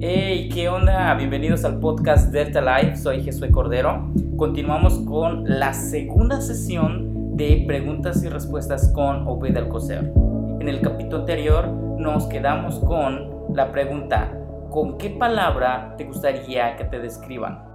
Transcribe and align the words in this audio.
Hey, 0.00 0.48
¿qué 0.52 0.68
onda? 0.68 1.14
Bienvenidos 1.14 1.64
al 1.64 1.78
podcast 1.78 2.32
Delta 2.32 2.60
Life. 2.60 2.96
Soy 2.96 3.22
Jesús 3.22 3.48
Cordero. 3.52 4.12
Continuamos 4.36 4.98
con 5.06 5.44
la 5.46 5.72
segunda 5.72 6.40
sesión 6.40 7.36
de 7.36 7.62
preguntas 7.66 8.22
y 8.24 8.28
respuestas 8.28 8.92
con 8.92 9.26
Obed 9.28 9.56
Alcocer. 9.56 10.12
En 10.60 10.68
el 10.68 10.80
capítulo 10.80 11.20
anterior 11.20 11.68
nos 11.68 12.26
quedamos 12.26 12.80
con 12.80 13.54
la 13.54 13.70
pregunta: 13.70 14.36
¿con 14.70 14.98
qué 14.98 15.10
palabra 15.10 15.94
te 15.96 16.04
gustaría 16.04 16.76
que 16.76 16.84
te 16.84 16.98
describan? 16.98 17.73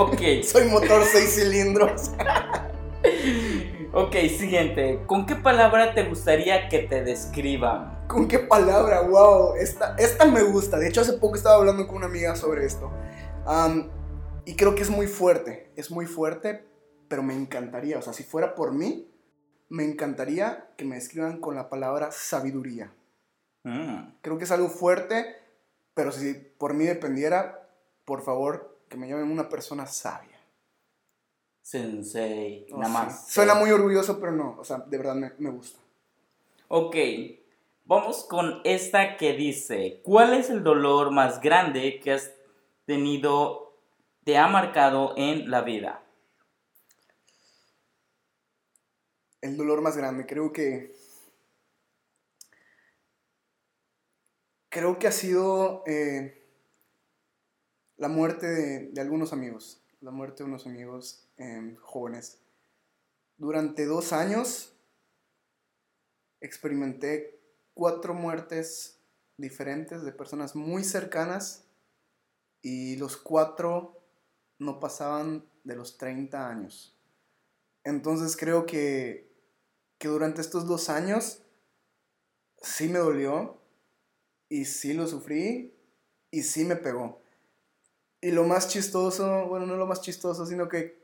Ok. 0.00 0.20
Soy 0.44 0.66
motor 0.66 1.02
6 1.04 1.34
cilindros. 1.34 2.10
ok, 3.92 4.16
siguiente. 4.38 5.02
¿Con 5.06 5.26
qué 5.26 5.36
palabra 5.36 5.92
te 5.92 6.04
gustaría 6.04 6.70
que 6.70 6.78
te 6.80 7.04
describan? 7.04 8.06
¿Con 8.08 8.26
qué 8.26 8.38
palabra? 8.38 9.02
Wow, 9.02 9.56
esta, 9.56 9.94
esta 9.98 10.24
me 10.24 10.42
gusta. 10.42 10.78
De 10.78 10.88
hecho, 10.88 11.02
hace 11.02 11.12
poco 11.12 11.36
estaba 11.36 11.56
hablando 11.56 11.86
con 11.86 11.98
una 11.98 12.06
amiga 12.06 12.34
sobre 12.34 12.64
esto. 12.64 12.90
y 14.46 14.56
creo 14.56 14.74
que 14.74 14.82
es 14.82 14.90
muy 14.90 15.06
fuerte. 15.06 15.70
Es 15.76 15.90
muy 15.90 16.06
fuerte, 16.06 16.64
pero 17.08 17.22
me 17.22 17.34
encantaría. 17.34 17.98
O 17.98 18.02
sea, 18.02 18.14
si 18.14 18.22
fuera 18.22 18.54
por 18.54 18.72
mí, 18.72 19.06
me 19.68 19.84
encantaría 19.84 20.70
que 20.78 20.86
me 20.86 20.94
describan 20.94 21.40
con 21.40 21.56
la 21.56 21.68
palabra 21.68 22.10
sabiduría. 22.10 22.90
Mm. 23.64 24.14
Creo 24.22 24.38
que 24.38 24.44
es 24.44 24.50
algo 24.50 24.70
fuerte, 24.70 25.36
pero 25.92 26.10
si 26.10 26.32
por 26.56 26.72
mí 26.72 26.86
dependiera, 26.86 27.68
por 28.06 28.22
favor, 28.22 28.79
que 28.90 28.96
me 28.96 29.08
llamen 29.08 29.30
una 29.30 29.48
persona 29.48 29.86
sabia. 29.86 30.36
Sensei, 31.62 32.66
nada 32.70 32.92
más. 32.92 33.28
Suena 33.28 33.54
muy 33.54 33.70
orgulloso, 33.70 34.18
pero 34.18 34.32
no, 34.32 34.56
o 34.58 34.64
sea, 34.64 34.78
de 34.78 34.98
verdad 34.98 35.14
me, 35.14 35.50
gusta. 35.50 35.78
Ok, 36.66 36.96
vamos 37.84 38.24
con 38.24 38.60
esta 38.64 39.16
que 39.16 39.34
dice, 39.34 40.00
¿cuál 40.02 40.34
es 40.34 40.50
el 40.50 40.64
dolor 40.64 41.12
más 41.12 41.40
grande 41.40 42.00
que 42.00 42.12
has 42.12 42.32
tenido, 42.84 43.78
te 44.24 44.36
ha 44.36 44.48
marcado 44.48 45.14
en 45.16 45.48
la 45.48 45.62
vida? 45.62 46.02
El 49.40 49.56
dolor 49.56 49.80
más 49.80 49.96
grande, 49.96 50.26
creo 50.26 50.52
que... 50.52 50.92
Creo 54.68 54.98
que 54.98 55.06
ha 55.06 55.12
sido... 55.12 55.84
Eh, 55.86 56.39
la 58.00 58.08
muerte 58.08 58.46
de, 58.46 59.00
algunos 59.00 59.34
amigos, 59.34 59.82
la 60.00 60.10
muerte 60.10 60.42
de 60.42 60.48
unos 60.48 60.66
amigos 60.66 61.28
em, 61.36 61.76
jóvenes. 61.76 62.38
Durante 63.36 63.84
dos 63.84 64.14
años 64.14 64.72
experimenté 66.40 67.38
cuatro 67.74 68.14
muertes 68.14 68.98
diferentes 69.36 70.02
de 70.02 70.12
personas 70.12 70.56
muy 70.56 70.82
cercanas 70.82 71.66
y 72.62 72.96
los 72.96 73.18
cuatro 73.18 74.02
no 74.58 74.80
pasaban 74.80 75.44
de 75.64 75.76
los 75.76 75.98
30 75.98 76.48
años. 76.48 76.96
Entonces 77.84 78.34
creo 78.34 78.64
que, 78.64 79.30
que 79.98 80.08
durante 80.08 80.40
estos 80.40 80.66
dos 80.66 80.88
años 80.88 81.42
sí 82.62 82.88
me 82.88 82.98
dolió 82.98 83.60
y 84.48 84.64
sí 84.64 84.94
lo 84.94 85.06
sufrí 85.06 85.74
y 86.30 86.44
sí 86.44 86.64
me 86.64 86.76
pegó. 86.76 87.20
Y 88.20 88.32
lo 88.32 88.44
más 88.44 88.68
chistoso, 88.68 89.46
bueno, 89.46 89.66
no 89.66 89.76
lo 89.76 89.86
más 89.86 90.02
chistoso, 90.02 90.44
sino 90.44 90.68
que 90.68 91.00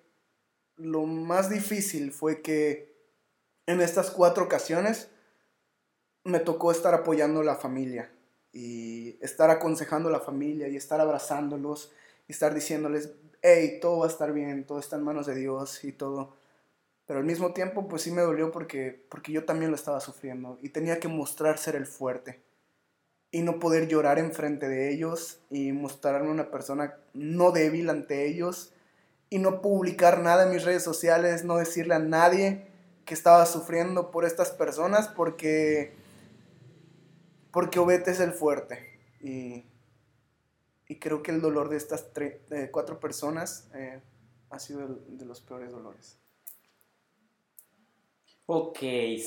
lo 0.77 1.07
más 1.07 1.49
difícil 1.49 2.13
fue 2.13 2.43
que 2.43 2.95
en 3.67 3.81
estas 3.81 4.11
cuatro 4.11 4.45
ocasiones 4.45 5.09
me 6.25 6.41
tocó 6.41 6.71
estar 6.71 6.93
apoyando 6.93 7.41
a 7.41 7.45
la 7.45 7.57
familia 7.57 8.11
y 8.53 9.17
estar 9.25 9.51
aconsejando 9.51 10.09
a 10.09 10.13
la 10.13 10.21
familia 10.21 10.69
y 10.69 10.77
estar 10.77 11.01
abrazándolos 11.01 11.93
y 12.29 12.33
estar 12.33 12.55
diciéndoles, 12.55 13.13
hey, 13.43 13.79
todo 13.81 14.01
va 14.01 14.07
a 14.07 14.11
estar 14.11 14.33
bien, 14.33 14.67
todo 14.67 14.79
está 14.79 14.97
en 14.97 15.05
manos 15.05 15.27
de 15.27 15.37
Dios 15.37 15.85
y 15.85 15.93
todo. 15.93 16.35
Pero 17.07 17.21
al 17.21 17.25
mismo 17.25 17.53
tiempo, 17.55 17.89
pues 17.89 18.03
sí 18.03 18.11
me 18.11 18.23
dolió 18.23 18.51
porque, 18.51 19.07
porque 19.09 19.33
yo 19.33 19.45
también 19.45 19.71
lo 19.71 19.77
estaba 19.77 20.01
sufriendo 20.01 20.59
y 20.61 20.71
tenía 20.71 21.01
que 21.01 21.09
mostrar 21.09 21.57
ser 21.57 21.77
el 21.77 21.87
fuerte 21.87 22.46
y 23.37 23.43
no 23.43 23.59
poder 23.59 23.87
llorar 23.87 24.19
enfrente 24.19 24.67
de 24.67 24.91
ellos 24.91 25.41
y 25.51 25.73
mostrarme 25.73 26.31
una 26.31 26.51
persona 26.51 26.97
no 27.13 27.53
débil 27.53 27.91
ante 27.91 28.27
ellos 28.27 28.73
y 29.29 29.39
no 29.39 29.61
publicar 29.61 30.21
nada 30.21 30.45
en 30.45 30.55
mis 30.55 30.65
redes 30.65 30.83
sociales, 30.83 31.45
no 31.45 31.59
decirle 31.59 31.97
a 31.97 31.99
nadie 31.99 32.67
que 33.05 33.13
estaba 33.13 33.45
sufriendo 33.45 34.11
por 34.11 34.25
estas 34.25 34.53
personas 34.53 35.09
porque 35.09 35.93
porque 37.51 37.79
Obete 37.79 38.11
es 38.13 38.21
el 38.21 38.33
fuerte 38.33 38.99
y, 39.21 39.67
y 40.89 40.99
creo 40.99 41.23
que 41.23 41.31
el 41.31 41.43
dolor 41.43 41.69
de 41.69 41.77
estas 41.77 42.07
cuatro 42.71 43.01
personas 43.01 43.69
eh, 43.75 44.01
ha 44.49 44.59
sido 44.59 44.89
de 44.89 45.27
los 45.27 45.43
peores 45.43 45.73
dolores. 45.73 46.19
Ok, 48.47 48.79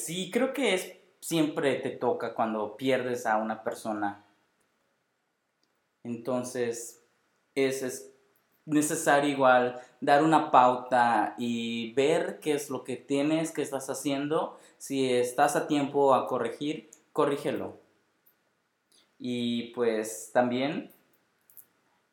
sí, 0.04 0.32
creo 0.34 0.52
que 0.52 0.74
es 0.74 0.99
siempre 1.20 1.76
te 1.76 1.90
toca 1.92 2.34
cuando 2.34 2.78
pierdes 2.78 3.26
a 3.26 3.38
una 3.38 3.64
persona. 3.64 4.26
Entonces, 6.04 7.04
es, 7.56 8.12
necesario 8.66 9.32
igual 9.32 9.82
dar 10.00 10.24
una 10.24 10.52
pauta 10.52 11.34
y 11.38 11.94
ver 11.94 12.40
qué 12.40 12.54
es 12.54 12.70
lo 12.70 12.84
que 12.84 12.98
tienes, 12.98 13.52
qué 13.52 13.62
estás 13.62 13.90
haciendo. 13.90 14.58
Si 14.78 15.12
estás 15.12 15.56
a 15.56 15.68
tiempo 15.68 16.14
a 16.14 16.28
corregir, 16.28 16.90
corrígelo. 17.12 17.78
Y 19.18 19.74
pues 19.74 20.30
también 20.34 20.92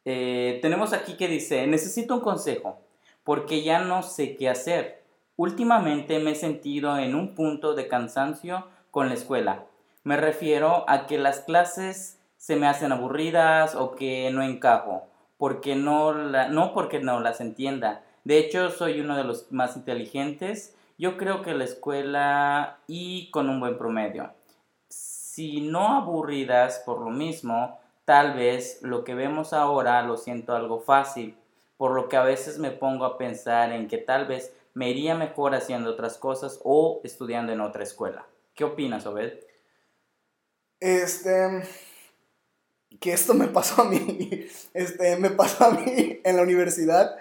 eh, 0.05 0.59
tenemos 0.63 0.93
aquí 0.93 1.17
que 1.17 1.29
dice, 1.29 1.67
necesito 1.67 2.15
un 2.15 2.21
consejo 2.21 2.81
porque 3.27 3.63
ya 3.63 3.81
no 3.81 4.03
sé 4.03 4.37
qué 4.37 4.49
hacer. 4.49 5.03
Últimamente 5.37 6.21
me 6.21 6.31
he 6.31 6.35
sentido 6.37 6.97
en 6.97 7.15
un 7.15 7.35
punto 7.35 7.75
de 7.75 7.89
cansancio 7.89 8.69
con 8.97 9.11
la 9.11 9.15
escuela. 9.15 9.67
Me 10.05 10.17
refiero 10.17 10.89
a 10.89 11.05
que 11.05 11.19
las 11.19 11.41
clases 11.41 12.19
se 12.39 12.57
me 12.57 12.67
hacen 12.67 12.93
aburridas 12.93 13.75
o 13.75 13.95
que 13.95 14.31
no 14.31 14.43
encajo, 14.43 15.03
porque 15.37 15.77
no, 15.77 16.15
no 16.15 16.73
porque 16.73 16.99
no 16.99 17.21
las 17.21 17.43
entienda. 17.43 18.07
De 18.25 18.39
hecho, 18.39 18.71
soy 18.71 19.03
uno 19.03 19.15
de 19.15 19.25
los 19.25 19.53
más 19.53 19.77
inteligentes. 19.77 20.75
Yo 20.97 21.19
creo 21.19 21.43
que 21.43 21.53
la 21.53 21.65
escuela 21.65 22.79
y 22.87 23.31
con 23.33 23.51
un 23.51 23.61
buen 23.61 23.77
promedio. 23.77 24.33
Si 24.89 25.61
no 25.61 25.89
aburridas 25.89 26.83
por 26.87 27.03
lo 27.03 27.11
mismo, 27.11 27.79
tal 28.07 28.33
vez 28.33 28.79
lo 28.81 29.05
que 29.05 29.15
vemos 29.15 29.53
ahora 29.53 30.01
lo 30.05 30.17
siento 30.17 30.57
algo 30.57 30.81
fácil, 30.81 31.37
por 31.77 31.93
lo 31.93 32.09
que 32.09 32.17
a 32.17 32.23
veces 32.23 32.59
me 32.59 32.71
pongo 32.71 33.05
a 33.05 33.19
pensar 33.19 33.73
en 33.73 33.89
que 33.89 33.99
tal 33.99 34.25
vez 34.25 34.57
me 34.73 34.89
iría 34.89 35.15
mejor 35.15 35.55
haciendo 35.55 35.91
otras 35.91 36.17
cosas 36.17 36.61
o 36.65 37.03
estudiando 37.05 37.53
en 37.53 37.61
otra 37.61 37.83
escuela. 37.83 38.25
¿Qué 38.57 38.65
opinas, 38.65 39.05
Obed? 39.05 39.35
Este. 40.81 41.63
Que 42.99 43.13
esto 43.13 43.35
me 43.35 43.49
pasó 43.49 43.83
a 43.83 43.85
mí. 43.85 44.49
Este, 44.73 45.17
me 45.17 45.31
pasó 45.31 45.65
a 45.67 45.71
mí 45.71 46.21
en 46.25 46.37
la 46.37 46.43
universidad. 46.43 47.17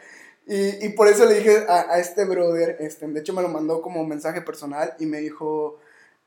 Y, 0.47 0.89
por 0.89 1.07
eso 1.07 1.25
le 1.25 1.35
dije 1.35 1.65
a, 1.67 1.97
este 1.99 2.23
brother, 2.25 2.77
este, 2.79 3.07
de 3.07 3.19
hecho 3.19 3.33
me 3.33 3.41
lo 3.41 3.47
mandó 3.47 3.81
como 3.81 4.05
mensaje 4.05 4.41
personal 4.41 4.93
y 4.99 5.07
me 5.07 5.17
dijo 5.19 5.79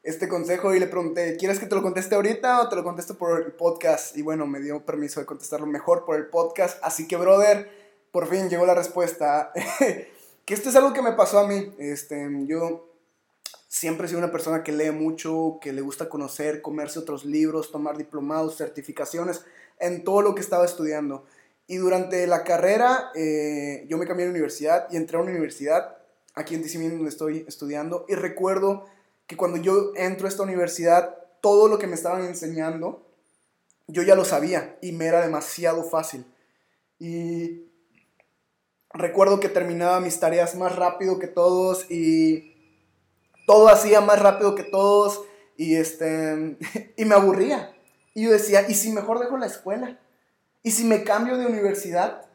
este 0.03 0.27
consejo 0.27 0.75
y 0.75 0.81
le 0.81 0.89
pregunté, 0.89 1.37
¿quieres 1.37 1.61
que 1.61 1.67
te 1.67 1.77
lo 1.77 1.83
conteste 1.83 2.17
ahorita 2.17 2.63
o 2.63 2.69
te 2.69 2.75
lo 2.75 2.83
contesto 2.83 3.17
por 3.17 3.41
el 3.41 3.53
podcast? 3.53 4.17
Y 4.17 4.23
bueno, 4.23 4.47
me 4.47 4.59
dio 4.59 4.85
permiso 4.85 5.21
de 5.21 5.27
contestarlo 5.27 5.67
mejor 5.67 6.05
por 6.05 6.17
el 6.17 6.27
podcast. 6.27 6.79
Así 6.83 7.07
que, 7.07 7.17
brother, 7.17 7.71
por 8.11 8.27
fin 8.27 8.49
llegó 8.51 8.67
la 8.67 8.75
respuesta. 8.75 9.53
que 10.45 10.55
esto 10.55 10.71
es 10.71 10.77
algo 10.77 10.93
que 10.93 11.03
me 11.03 11.13
pasó 11.13 11.39
a 11.39 11.47
mí. 11.47 11.73
Este, 11.79 12.29
yo 12.47 12.89
siempre 13.69 14.07
he 14.07 14.09
sido 14.09 14.19
una 14.19 14.33
persona 14.33 14.65
que 14.65 14.73
lee 14.73 14.91
mucho, 14.91 15.59
que 15.61 15.73
le 15.73 15.83
gusta 15.83 16.09
conocer, 16.09 16.63
comerse 16.63 16.99
otros 16.99 17.25
libros, 17.25 17.71
tomar 17.71 17.97
diplomados, 17.97 18.57
certificaciones, 18.57 19.45
en 19.79 20.03
todo 20.03 20.23
lo 20.23 20.35
que 20.35 20.41
estaba 20.41 20.65
estudiando. 20.65 21.25
Y 21.67 21.77
durante 21.77 22.27
la 22.27 22.45
carrera 22.45 23.13
eh, 23.15 23.85
yo 23.89 23.99
me 23.99 24.07
cambié 24.07 24.25
de 24.25 24.33
universidad 24.33 24.89
y 24.91 24.97
entré 24.97 25.19
a 25.19 25.21
una 25.21 25.31
universidad, 25.31 25.99
aquí 26.35 26.55
en 26.55 26.63
DC 26.63 26.79
donde 26.79 27.11
estoy 27.11 27.45
estudiando, 27.47 28.07
y 28.09 28.15
recuerdo 28.15 28.87
que 29.27 29.37
cuando 29.37 29.59
yo 29.59 29.93
entro 29.95 30.27
a 30.27 30.31
esta 30.31 30.43
universidad, 30.43 31.15
todo 31.43 31.69
lo 31.69 31.79
que 31.79 31.87
me 31.87 31.95
estaban 31.95 32.25
enseñando, 32.25 33.07
yo 33.87 34.03
ya 34.03 34.15
lo 34.15 34.25
sabía 34.25 34.79
y 34.81 34.93
me 34.93 35.07
era 35.07 35.21
demasiado 35.21 35.85
fácil. 35.85 36.25
Y 36.99 37.65
recuerdo 38.95 39.39
que 39.39 39.51
terminaba 39.51 40.01
mis 40.01 40.19
tareas 40.19 40.55
más 40.55 40.75
rápido 40.75 41.19
que 41.19 41.27
todos 41.27 41.91
y 41.91 42.58
todo 43.49 43.69
hacía 43.71 44.03
más 44.03 44.21
rápido 44.21 44.55
que 44.55 44.63
todos 44.63 45.25
Y, 45.57 45.75
este, 45.77 46.57
y 46.97 47.05
me 47.05 47.15
aburría. 47.17 47.75
Y 48.15 48.25
yo 48.25 48.31
decía, 48.31 48.69
¿y 48.69 48.75
si 48.75 48.93
mejor 48.93 49.19
dejo 49.19 49.39
la 49.39 49.47
escuela? 49.47 49.99
¿Y 50.63 50.71
si 50.71 50.85
me 50.85 51.03
cambio 51.03 51.37
de 51.37 51.47
universidad? 51.47 52.27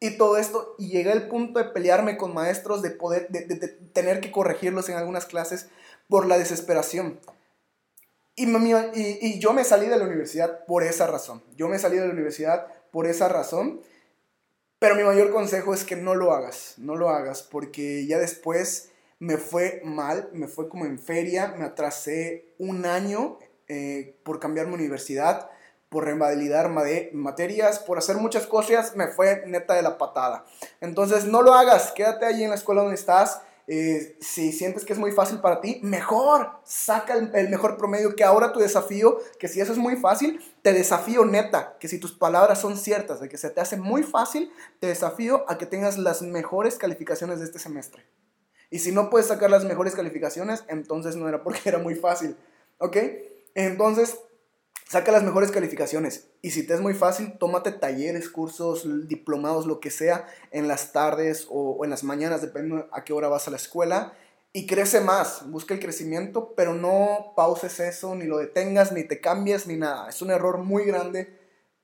Y 0.00 0.16
todo 0.18 0.36
esto, 0.36 0.74
y 0.78 0.88
llegué 0.88 1.12
al 1.12 1.28
punto 1.28 1.58
de 1.58 1.66
pelearme 1.66 2.16
con 2.16 2.34
maestros, 2.34 2.82
de 2.82 2.90
poder, 2.90 3.28
de, 3.28 3.68
tener 3.92 4.20
que 4.20 4.32
corregirlos 4.32 4.88
en 4.88 4.96
algunas 4.96 5.26
clases 5.26 5.68
por 6.08 6.26
la 6.26 6.36
desesperación. 6.38 7.20
Y, 8.34 8.46
y, 8.46 9.18
y, 9.20 9.38
yo 9.38 9.52
me 9.52 9.64
salí 9.64 9.86
de 9.86 9.98
la 9.98 10.04
universidad 10.04 10.64
por 10.64 10.82
esa 10.82 11.06
razón. 11.06 11.42
Yo 11.56 11.68
me 11.68 11.78
salí 11.78 11.98
de 11.98 12.06
la 12.06 12.12
universidad 12.12 12.66
por 12.90 13.06
esa 13.06 13.28
razón. 13.28 13.82
Pero 14.78 14.94
mi 14.96 15.02
mayor 15.02 15.30
consejo 15.30 15.74
es 15.74 15.84
que 15.84 15.96
no 15.96 16.14
lo 16.14 16.32
hagas, 16.32 16.74
no 16.78 16.96
lo 16.96 17.10
hagas, 17.10 17.42
porque 17.42 18.06
ya 18.06 18.18
después 18.18 18.90
me 19.20 19.36
fue 19.36 19.82
mal, 19.84 20.30
me 20.32 20.48
fue 20.48 20.68
como 20.68 20.86
en 20.86 20.98
feria, 20.98 21.54
me 21.56 21.64
atrasé 21.64 22.54
un 22.58 22.86
año 22.86 23.38
eh, 23.68 24.16
por 24.24 24.40
cambiar 24.40 24.66
mi 24.66 24.74
universidad, 24.74 25.48
por 25.90 26.04
revalidar 26.04 26.70
materias, 27.12 27.78
por 27.80 27.98
hacer 27.98 28.16
muchas 28.16 28.46
cosas, 28.46 28.96
me 28.96 29.08
fue 29.08 29.44
neta 29.46 29.74
de 29.74 29.82
la 29.82 29.98
patada. 29.98 30.44
Entonces 30.80 31.26
no 31.26 31.42
lo 31.42 31.52
hagas, 31.52 31.92
quédate 31.92 32.24
allí 32.24 32.44
en 32.44 32.50
la 32.50 32.56
escuela 32.56 32.80
donde 32.80 32.96
estás, 32.96 33.42
eh, 33.66 34.16
si 34.20 34.52
sientes 34.52 34.84
que 34.84 34.94
es 34.94 34.98
muy 34.98 35.12
fácil 35.12 35.40
para 35.40 35.60
ti, 35.60 35.80
mejor, 35.82 36.50
saca 36.64 37.14
el, 37.14 37.48
mejor 37.50 37.76
promedio, 37.76 38.16
que 38.16 38.24
ahora 38.24 38.52
tu 38.52 38.60
desafío, 38.60 39.18
que 39.38 39.48
si 39.48 39.60
eso 39.60 39.72
es 39.72 39.78
muy 39.78 39.96
fácil, 39.96 40.40
te 40.62 40.72
desafío 40.72 41.24
neta, 41.24 41.76
que 41.78 41.88
si 41.88 41.98
tus 41.98 42.12
palabras 42.12 42.60
son 42.60 42.78
ciertas, 42.78 43.20
de 43.20 43.28
que 43.28 43.36
se 43.36 43.50
te 43.50 43.60
hace 43.60 43.76
muy 43.76 44.02
fácil, 44.02 44.50
te 44.80 44.86
desafío 44.86 45.44
a 45.46 45.58
que 45.58 45.66
tengas 45.66 45.98
las 45.98 46.22
mejores 46.22 46.76
calificaciones 46.78 47.38
de 47.38 47.44
este 47.44 47.58
semestre. 47.58 48.06
Y 48.70 48.78
si 48.78 48.92
no 48.92 49.10
puedes 49.10 49.26
sacar 49.26 49.50
las 49.50 49.64
mejores 49.64 49.94
calificaciones, 49.94 50.64
entonces 50.68 51.16
no 51.16 51.28
era 51.28 51.42
porque 51.42 51.60
era 51.68 51.78
muy 51.78 51.96
fácil, 51.96 52.36
¿ok? 52.78 52.96
Entonces, 53.54 54.16
saca 54.90 55.12
las 55.12 55.22
mejores 55.22 55.50
calificaciones. 55.50 56.28
Y 56.42 56.50
si 56.50 56.66
te 56.66 56.74
es 56.74 56.80
muy 56.80 56.94
fácil, 56.94 57.38
tómate 57.38 57.72
talleres, 57.72 58.28
cursos, 58.28 59.08
diplomados, 59.08 59.66
lo 59.66 59.78
que 59.78 59.90
sea, 59.90 60.26
en 60.50 60.66
las 60.68 60.92
tardes 60.92 61.46
o, 61.48 61.84
en 61.84 61.90
las 61.90 62.04
mañanas, 62.04 62.42
dependiendo 62.42 62.88
a 62.92 63.04
qué 63.04 63.12
hora 63.12 63.28
vas 63.28 63.46
a 63.46 63.50
la 63.50 63.56
escuela. 63.56 64.14
Y 64.52 64.66
crece 64.66 65.00
más, 65.00 65.48
busca 65.48 65.74
el 65.74 65.80
crecimiento, 65.80 66.54
pero 66.56 66.74
no 66.74 67.34
pauses 67.36 67.78
eso, 67.78 68.16
ni 68.16 68.24
lo 68.24 68.38
detengas, 68.38 68.90
ni 68.90 69.04
te 69.04 69.20
cambies, 69.20 69.68
ni 69.68 69.76
nada. 69.76 70.08
Es 70.08 70.22
un 70.22 70.30
error 70.32 70.58
muy 70.58 70.84
grande 70.84 71.38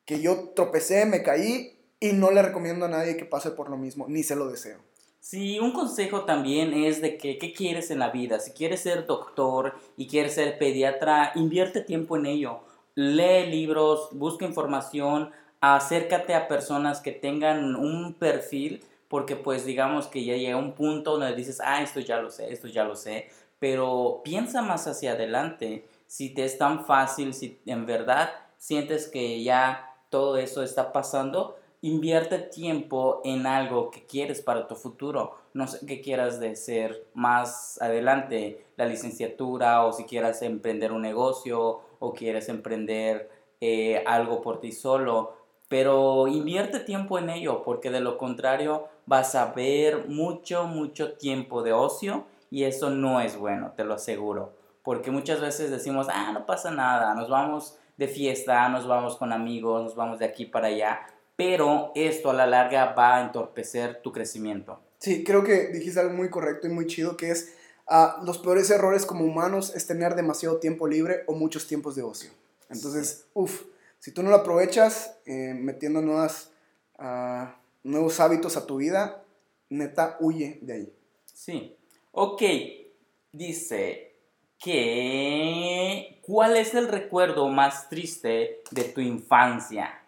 que 0.05 0.21
yo 0.21 0.51
tropecé, 0.51 1.07
me 1.07 1.23
caí 1.23 1.79
y 2.01 2.13
no 2.13 2.33
le 2.33 2.43
recomiendo 2.43 2.87
a 2.87 2.89
nadie 2.89 3.17
que 3.17 3.25
pase 3.25 3.53
por 3.53 3.71
lo 3.71 3.77
mismo, 3.77 4.07
ni 4.09 4.25
se 4.25 4.35
lo 4.35 4.49
deseo. 4.49 4.79
Sí, 5.29 5.59
un 5.59 5.73
consejo 5.73 6.21
también 6.21 6.73
es 6.73 7.03
de 7.03 7.19
que, 7.19 7.37
¿qué 7.37 7.53
quieres 7.53 7.91
en 7.91 7.99
la 7.99 8.11
vida? 8.11 8.39
Si 8.39 8.53
quieres 8.53 8.83
ser 8.83 9.07
doctor 9.07 9.75
y 9.97 10.07
quieres 10.07 10.35
ser 10.35 10.57
pediatra, 10.57 11.33
invierte 11.35 11.81
tiempo 11.81 12.17
en 12.17 12.27
ello 12.27 12.61
lee 12.95 13.47
libros, 13.51 14.11
busca 14.13 14.45
información, 14.45 15.33
acércate 15.61 16.33
a 16.37 16.47
personas 16.47 17.01
que 17.01 17.11
tengan 17.11 17.75
un 17.75 18.15
perfil, 18.15 18.85
porque 19.09 19.35
pues 19.35 19.65
digamos 19.67 20.07
que 20.07 20.25
ya 20.25 20.37
llega 20.37 20.57
un 20.57 20.75
punto 20.75 21.19
donde 21.19 21.35
dices, 21.35 21.61
ah, 21.61 21.83
esto 21.83 21.99
ya 21.99 22.21
lo 22.21 22.31
sé, 22.31 22.53
esto 22.53 22.69
ya 22.69 22.85
lo 22.85 22.95
sé, 22.95 23.29
pero 23.59 24.21
piensa 24.23 24.63
más 24.63 24.87
hacia 24.87 25.13
adelante, 25.13 25.89
si 26.07 26.35
te 26.35 26.45
es 26.45 26.57
tan 26.57 26.87
fácil, 26.87 27.35
si 27.35 27.59
en 27.67 27.85
verdad 27.85 28.31
sientes 28.59 29.09
que 29.09 29.43
ya 29.43 29.93
todo 30.09 30.37
eso 30.37 30.63
está 30.63 30.93
pasando, 30.93 31.57
invierte 31.87 32.39
tiempo 32.39 33.21
en 33.25 33.47
algo 33.47 33.91
que 33.91 34.05
quieres 34.05 34.43
para 34.43 34.67
tu 34.67 34.75
futuro. 34.75 35.37
No 35.55 35.67
sé 35.69 35.87
qué 35.87 36.01
quieras 36.01 36.41
de 36.41 36.57
ser 36.57 37.07
más 37.15 37.81
adelante, 37.81 38.67
la 38.77 38.87
licenciatura 38.87 39.85
o 39.85 39.93
si 39.93 40.05
quieras 40.05 40.43
emprender 40.43 40.93
un 40.93 41.03
negocio 41.03 41.81
o 41.99 42.13
quieres 42.13 42.49
emprender 42.49 43.31
eh, 43.61 44.03
algo 44.05 44.43
por 44.43 44.61
ti 44.61 44.73
solo, 44.73 45.35
pero 45.69 46.27
invierte 46.27 46.81
tiempo 46.81 47.19
en 47.19 47.31
ello 47.31 47.63
porque 47.65 47.91
de 47.91 48.01
lo 48.01 48.19
contrario 48.19 48.89
vas 49.07 49.35
a 49.35 49.53
ver 49.53 50.09
mucho, 50.09 50.65
mucho 50.65 51.13
tiempo 51.13 51.63
de 51.63 51.73
ocio 51.73 52.25
y 52.51 52.65
eso 52.65 52.91
no 52.91 53.21
es 53.21 53.37
bueno, 53.37 53.73
te 53.77 53.85
lo 53.85 53.95
aseguro. 53.95 54.53
Porque 54.83 55.11
muchas 55.11 55.41
veces 55.41 55.71
decimos, 55.71 56.09
ah, 56.11 56.33
no 56.33 56.47
pasa 56.47 56.71
nada, 56.71 57.15
nos 57.15 57.29
vamos 57.29 57.79
de 57.97 58.09
fiesta, 58.09 58.69
nos 58.69 58.87
vamos 58.87 59.17
con 59.17 59.33
amigos, 59.33 59.83
nos 59.83 59.95
vamos 59.97 60.19
de 60.19 60.27
aquí 60.27 60.45
para 60.45 60.69
allá, 60.69 61.01
pero 61.37 61.93
esto 61.95 62.31
a 62.31 62.35
la 62.35 62.47
larga 62.47 62.95
va 62.95 63.17
a 63.17 63.23
entorpecer 63.23 64.01
tu 64.03 64.13
crecimiento. 64.13 64.81
Sí, 64.99 65.23
creo 65.23 65.45
que 65.45 65.69
dijiste 65.69 66.01
algo 66.01 66.15
muy 66.15 66.31
correcto 66.31 66.67
y 66.67 66.71
muy 66.71 66.87
chido 66.87 67.17
que 67.17 67.31
es 67.31 67.55
Ah, 67.89 68.21
los 68.25 68.39
peores 68.39 68.69
errores 68.71 69.07
como 69.07 69.25
humanos 69.25 69.73
es 69.77 69.87
tener 69.87 70.17
demasiado 70.17 70.59
tiempo 70.59 70.89
libre 70.89 71.23
o 71.27 71.35
muchos 71.35 71.69
tiempos 71.69 71.95
de 71.95 72.03
ocio. 72.03 72.31
Entonces, 72.69 73.27
uff, 73.33 73.63
si 74.01 74.11
tú 74.11 74.25
no 74.25 74.31
lo 74.31 74.37
aprovechas 74.37 75.17
eh, 75.25 75.55
metiendo 75.55 76.03
nuevas, 76.03 76.51
uh, 76.99 77.47
nuevos 77.85 78.19
hábitos 78.19 78.57
a 78.57 78.67
tu 78.67 78.79
vida, 78.79 79.23
neta, 79.69 80.17
huye 80.19 80.59
de 80.63 80.73
ahí. 80.73 80.93
Sí. 81.33 81.77
Ok, 82.11 82.43
dice 83.31 84.15
que... 84.59 86.21
¿Cuál 86.23 86.57
es 86.57 86.75
el 86.75 86.89
recuerdo 86.89 87.49
más 87.49 87.89
triste 87.89 88.63
de 88.73 88.83
tu 88.83 89.01
infancia? 89.01 90.03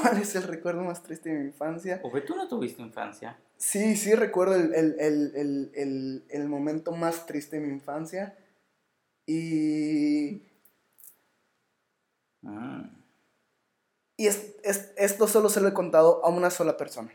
¿Cuál 0.00 0.18
es 0.22 0.34
el 0.34 0.44
recuerdo 0.44 0.82
más 0.82 1.02
triste 1.02 1.30
de 1.30 1.38
mi 1.38 1.46
infancia? 1.46 2.00
¿O 2.02 2.12
que 2.12 2.20
tú 2.20 2.36
no 2.36 2.48
tuviste 2.48 2.82
infancia? 2.82 3.38
Sí, 3.56 3.96
sí, 3.96 4.14
recuerdo 4.14 4.54
el, 4.54 6.48
momento 6.48 6.92
más 6.92 7.26
triste 7.26 7.58
de 7.58 7.66
mi 7.66 7.72
infancia. 7.72 8.36
Y. 9.26 10.42
Ah. 12.44 12.90
Y 14.16 14.26
esto 14.26 15.28
solo 15.28 15.48
se 15.48 15.60
lo 15.60 15.68
he 15.68 15.72
contado 15.72 16.24
a 16.24 16.28
una 16.28 16.50
sola 16.50 16.76
persona. 16.76 17.12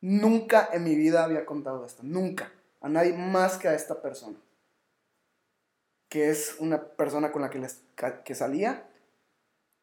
Nunca 0.00 0.68
en 0.72 0.84
mi 0.84 0.96
vida 0.96 1.24
había 1.24 1.46
contado 1.46 1.86
esto. 1.86 2.02
Nunca. 2.02 2.52
A 2.80 2.88
nadie 2.88 3.12
más 3.12 3.58
que 3.58 3.68
a 3.68 3.74
esta 3.74 4.02
persona. 4.02 4.38
Que 6.08 6.30
es 6.30 6.56
una 6.58 6.82
persona 6.82 7.30
con 7.30 7.42
la 7.42 7.50
que, 7.50 7.60
les, 7.60 7.82
que 8.24 8.34
salía. 8.34 8.88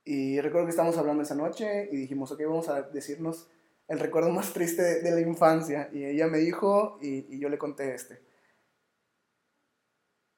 Y 0.04 0.40
recuerdo 0.42 0.66
que 0.66 0.72
estábamos 0.72 0.98
hablando 0.98 1.24
esa 1.24 1.36
noche 1.36 1.90
y 1.92 1.98
dijimos, 1.98 2.32
ok, 2.32 2.42
vamos 2.46 2.70
a 2.70 2.82
decirnos 2.82 3.50
el 3.88 4.00
recuerdo 4.00 4.30
más 4.30 4.54
triste 4.54 5.02
de, 5.02 5.12
la 5.12 5.22
infancia. 5.22 5.90
Y 5.92 6.06
ella 6.06 6.28
me 6.28 6.38
dijo 6.38 6.98
y, 7.02 7.40
yo 7.40 7.50
le 7.50 7.58
conté 7.58 7.94
este. 7.94 8.22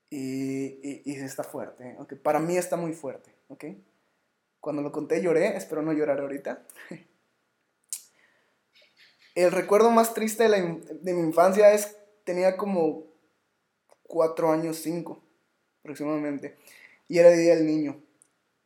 Y, 0.09 1.01
y, 1.09 1.15
está 1.15 1.43
fuerte, 1.43 1.95
aunque 1.97 2.15
para 2.17 2.39
mí 2.39 2.57
está 2.57 2.75
muy 2.75 2.93
fuerte, 2.93 3.33
¿ok? 3.47 3.65
Cuando 4.59 4.81
lo 4.81 4.91
conté 4.91 5.21
lloré, 5.21 5.55
espero 5.55 5.81
no 5.81 5.93
llorar 5.93 6.19
ahorita. 6.19 6.65
El 9.35 9.51
recuerdo 9.51 9.89
más 9.91 10.13
triste 10.13 10.43
de, 10.43 10.49
la, 10.49 10.57
de 10.57 11.13
mi 11.13 11.21
infancia 11.21 11.71
es, 11.71 11.95
tenía 12.25 12.57
como 12.57 13.05
cuatro 14.03 14.51
años, 14.51 14.77
cinco 14.77 15.23
aproximadamente, 15.79 16.57
y 17.07 17.17
era 17.17 17.31
el 17.31 17.39
Día 17.39 17.55
del 17.55 17.65
Niño. 17.65 18.01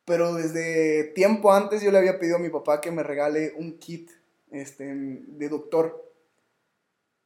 Pero 0.06 0.36
desde 0.36 1.06
tiempo 1.16 1.52
antes 1.52 1.82
yo 1.82 1.92
le 1.92 1.98
había 1.98 2.20
pedido 2.20 2.38
a 2.38 2.40
mi 2.40 2.50
papá 2.50 2.80
que 2.80 2.92
me 2.92 3.04
regale 3.04 3.54
un 3.58 3.80
kit 3.80 4.12
este, 4.52 4.94
de 4.94 5.50
doctor. 5.50 6.06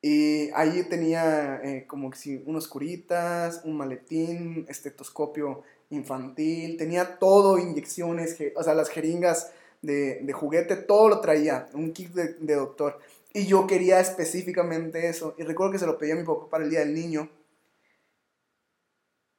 Y 0.01 0.49
ahí 0.51 0.83
tenía 0.89 1.59
eh, 1.61 1.85
como 1.85 2.13
si 2.13 2.41
unos 2.45 2.67
curitas, 2.69 3.61
un 3.65 3.75
maletín, 3.75 4.65
estetoscopio 4.69 5.63
infantil, 5.89 6.77
tenía 6.77 7.19
todo, 7.19 7.57
inyecciones, 7.57 8.37
o 8.55 8.63
sea, 8.63 8.73
las 8.75 8.89
jeringas 8.89 9.51
de, 9.81 10.31
juguete, 10.33 10.75
todo 10.75 11.09
lo 11.09 11.21
traía, 11.21 11.67
un 11.73 11.93
kit 11.93 12.11
de, 12.13 12.55
doctor. 12.55 12.99
Y 13.33 13.45
yo 13.45 13.67
quería 13.67 13.99
específicamente 13.99 15.07
eso. 15.07 15.35
Y 15.37 15.43
recuerdo 15.43 15.73
que 15.73 15.79
se 15.79 15.85
lo 15.85 15.97
pedí 15.97 16.11
a 16.11 16.15
mi 16.15 16.23
papá 16.23 16.49
para 16.49 16.63
el 16.63 16.69
Día 16.69 16.79
del 16.79 16.93
Niño. 16.93 17.29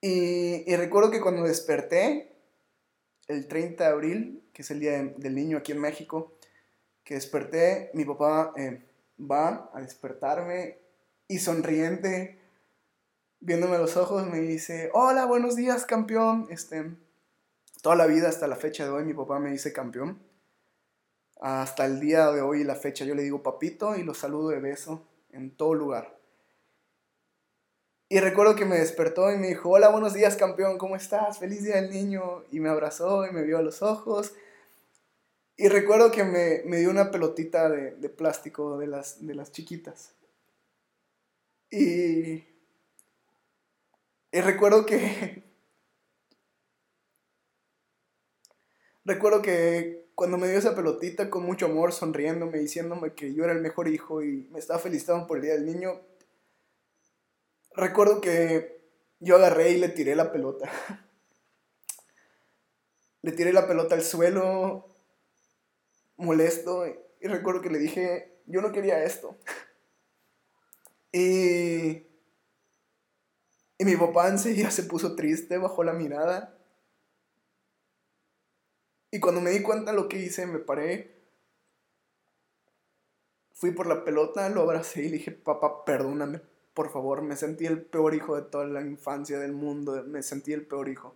Y, 0.01 0.75
recuerdo 0.77 1.11
que 1.11 1.21
cuando 1.21 1.43
desperté, 1.43 2.30
el 3.31 3.47
30 3.47 3.85
de 3.85 3.91
abril, 3.91 4.51
que 4.53 4.63
es 4.63 4.71
el 4.71 4.81
Día 4.81 5.03
del 5.03 5.35
Niño 5.35 5.59
aquí 5.59 5.73
en 5.73 5.81
México, 5.81 6.37
que 7.05 7.15
desperté, 7.15 7.91
mi 7.95 8.05
papá 8.05 8.53
eh, 8.57 8.85
va 9.19 9.71
a 9.73 9.81
despertarme 9.81 10.79
y 11.29 11.39
sonriente, 11.39 12.41
viéndome 13.39 13.79
los 13.79 13.97
ojos, 13.97 14.27
me 14.27 14.41
dice, 14.41 14.91
hola, 14.93 15.27
buenos 15.27 15.57
días, 15.57 15.87
campeón. 15.87 16.49
Este, 16.51 16.97
toda 17.83 17.97
la 17.97 18.07
vida, 18.07 18.29
hasta 18.29 18.49
la 18.49 18.57
fecha 18.57 18.85
de 18.85 18.91
hoy, 18.91 19.05
mi 19.05 19.15
papá 19.15 19.39
me 19.39 19.51
dice 19.51 19.73
campeón. 19.73 20.23
Hasta 21.41 21.87
el 21.87 22.01
día 22.01 22.31
de 22.33 22.43
hoy, 22.43 22.65
la 22.65 22.75
fecha, 22.75 23.05
yo 23.05 23.15
le 23.15 23.23
digo 23.23 23.43
papito 23.43 23.97
y 23.97 24.03
lo 24.03 24.13
saludo 24.13 24.51
de 24.51 24.61
beso 24.61 25.09
en 25.31 25.57
todo 25.57 25.75
lugar. 25.75 26.20
Y 28.11 28.21
recuerdo 28.21 28.57
que 28.57 28.67
me 28.67 28.79
despertó 28.79 29.33
y 29.33 29.39
me 29.39 29.49
dijo, 29.49 29.71
hola, 29.71 29.89
buenos 29.89 30.13
días, 30.13 30.37
campeón, 30.37 30.77
¿cómo 30.77 30.97
estás? 30.97 31.39
Feliz 31.39 31.65
día 31.65 31.77
del 31.77 31.91
niño. 31.91 32.45
Y 32.51 32.61
me 32.61 32.69
abrazó 32.69 33.27
y 33.27 33.31
me 33.31 33.43
vio 33.43 33.57
a 33.57 33.63
los 33.63 33.81
ojos 33.81 34.35
y 35.61 35.69
recuerdo 35.69 36.11
que 36.11 36.25
me, 36.25 36.79
dio 36.79 36.89
una 36.89 37.11
pelotita 37.11 37.69
de, 37.69 38.09
plástico 38.09 38.79
de 38.79 38.87
las, 38.87 39.27
de 39.27 39.35
las 39.35 39.53
chiquitas. 39.53 40.15
Y, 41.71 42.47
Y 44.33 44.41
recuerdo 44.41 44.87
que... 44.87 45.43
recuerdo 49.05 49.43
que 49.43 50.09
cuando 50.15 50.39
me 50.39 50.49
dio 50.49 50.57
esa 50.57 50.75
pelotita 50.75 51.29
con 51.29 51.45
mucho 51.45 51.67
amor, 51.67 51.93
sonriéndome, 51.93 52.59
diciéndome 52.59 53.13
que 53.13 53.35
yo 53.35 53.45
era 53.45 53.53
el 53.53 53.61
mejor 53.61 53.89
hijo 53.89 54.23
y 54.23 54.49
me 54.51 54.59
estaba 54.59 54.81
felicitando 54.81 55.27
por 55.27 55.37
el 55.37 55.43
Día 55.43 55.53
del 55.53 55.67
Niño, 55.67 56.01
recuerdo 57.81 58.21
que 58.21 58.81
yo 59.19 59.37
agarré 59.37 59.71
y 59.71 59.79
le 59.79 59.89
tiré 59.89 60.15
la 60.15 60.33
pelota. 60.33 60.71
le 63.23 63.33
tiré 63.33 63.53
la 63.53 63.67
pelota 63.67 63.95
al 63.95 64.03
suelo, 64.03 64.89
molesto, 66.17 66.87
y 66.87 67.27
recuerdo 67.27 67.61
que 67.61 67.71
le 67.71 67.79
dije, 67.79 68.41
yo 68.47 68.61
no 68.63 68.73
quería 68.73 69.05
esto. 69.05 69.37
y, 71.13 72.07
y 73.79 73.85
mi 73.85 73.97
papá 73.97 74.29
enseguida 74.29 74.71
se 74.71 74.85
puso 74.85 75.17
triste, 75.17 75.59
bajó 75.59 75.85
la 75.85 75.93
mirada. 75.93 76.57
Y 79.11 79.21
cuando 79.21 79.41
me 79.41 79.51
di 79.51 79.63
cuenta 79.63 79.91
de 79.91 79.97
lo 79.97 80.09
que 80.09 80.19
hice, 80.19 80.47
me 80.47 80.61
paré. 80.61 81.19
Fui 83.55 83.73
por 83.73 83.87
la 83.87 84.05
pelota, 84.05 84.49
lo 84.49 84.63
abracé 84.63 85.03
y 85.03 85.09
le 85.09 85.19
dije, 85.19 85.33
papá, 85.33 85.85
perdóname, 85.85 86.41
por 86.75 86.91
favor. 86.91 87.23
Me 87.23 87.37
sentí 87.37 87.67
el 87.67 87.83
peor 87.83 88.15
hijo 88.15 88.37
de 88.37 88.43
toda 88.43 88.67
la 88.67 88.81
infancia 88.83 89.39
del 89.39 89.53
mundo. 89.53 90.05
Me 90.07 90.23
sentí 90.23 90.53
el 90.53 90.67
peor 90.67 90.89
hijo. 90.89 91.15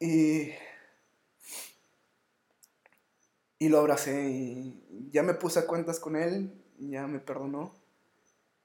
Y 0.00 0.52
y 3.62 3.68
lo 3.68 3.78
abracé 3.78 4.28
y 4.28 5.08
ya 5.12 5.22
me 5.22 5.34
puse 5.34 5.60
a 5.60 5.68
cuentas 5.68 6.00
con 6.00 6.16
él, 6.16 6.52
ya 6.80 7.06
me 7.06 7.20
perdonó. 7.20 7.72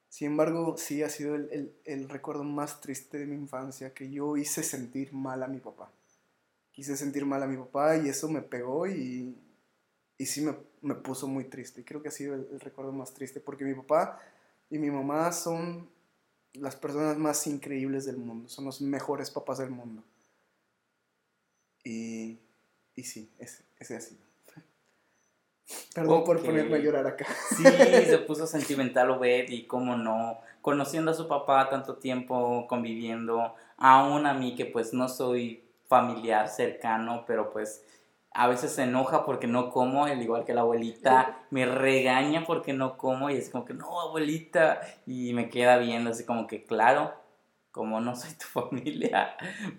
Sin 0.08 0.32
embargo, 0.32 0.76
sí 0.76 1.04
ha 1.04 1.08
sido 1.08 1.36
el, 1.36 2.08
recuerdo 2.08 2.42
más 2.42 2.80
triste 2.80 3.16
de 3.16 3.26
mi 3.26 3.36
infancia, 3.36 3.94
que 3.94 4.10
yo 4.10 4.36
hice 4.36 4.64
sentir 4.64 5.12
mal 5.12 5.44
a 5.44 5.46
mi 5.46 5.60
papá. 5.60 5.92
Quise 6.72 6.96
sentir 6.96 7.24
mal 7.26 7.40
a 7.44 7.46
mi 7.46 7.56
papá 7.56 7.96
y 7.96 8.08
eso 8.08 8.28
me 8.28 8.42
pegó 8.42 8.88
y, 8.88 9.38
y 10.16 10.26
sí 10.26 10.40
me, 10.40 10.56
me, 10.82 10.96
puso 10.96 11.28
muy 11.28 11.44
triste. 11.44 11.82
Y 11.82 11.84
creo 11.84 12.02
que 12.02 12.08
ha 12.08 12.10
sido 12.10 12.34
el, 12.34 12.58
recuerdo 12.58 12.90
más 12.90 13.14
triste 13.14 13.38
porque 13.38 13.64
mi 13.64 13.74
papá 13.74 14.18
y 14.70 14.78
mi 14.78 14.90
mamá 14.90 15.32
son 15.32 15.88
las 16.54 16.76
personas 16.76 17.16
más 17.18 17.46
increíbles 17.46 18.04
del 18.06 18.16
mundo, 18.16 18.48
son 18.48 18.64
los 18.64 18.80
mejores 18.80 19.30
papás 19.30 19.58
del 19.58 19.70
mundo. 19.70 20.02
Y, 21.84 22.38
y 22.94 23.02
sí, 23.04 23.30
ese, 23.38 23.64
ese 23.78 23.96
ha 23.96 24.00
sido. 24.00 24.28
Perdón 25.94 26.24
por 26.24 26.42
ponerme 26.42 26.76
a 26.76 26.80
llorar 26.80 27.06
acá. 27.06 27.26
Sí, 27.56 27.62
se 27.62 28.18
puso 28.26 28.46
sentimental 28.46 29.10
Obed 29.10 29.50
y 29.50 29.66
cómo 29.66 29.96
no, 29.96 30.40
conociendo 30.62 31.10
a 31.10 31.14
su 31.14 31.28
papá 31.28 31.68
tanto 31.68 31.96
tiempo, 31.96 32.66
conviviendo, 32.68 33.54
aún 33.76 34.26
a 34.26 34.34
mí 34.34 34.54
que 34.54 34.64
pues 34.64 34.94
no 34.94 35.08
soy 35.08 35.62
familiar 35.86 36.48
cercano, 36.48 37.24
pero 37.26 37.50
pues 37.50 37.84
a 38.38 38.46
veces 38.46 38.70
se 38.70 38.84
enoja 38.84 39.24
porque 39.24 39.48
no 39.48 39.68
como, 39.68 40.04
al 40.04 40.22
igual 40.22 40.44
que 40.44 40.54
la 40.54 40.60
abuelita, 40.60 41.40
me 41.50 41.66
regaña 41.66 42.44
porque 42.46 42.72
no 42.72 42.96
como 42.96 43.30
y 43.30 43.34
es 43.34 43.50
como 43.50 43.64
que 43.64 43.74
no, 43.74 44.00
abuelita, 44.00 44.80
y 45.06 45.32
me 45.32 45.50
queda 45.50 45.76
viendo 45.78 46.10
así 46.10 46.24
como 46.24 46.46
que 46.46 46.62
claro, 46.62 47.12
como 47.72 48.00
no 48.00 48.14
soy 48.14 48.30
tu 48.34 48.46
familia, 48.60 49.36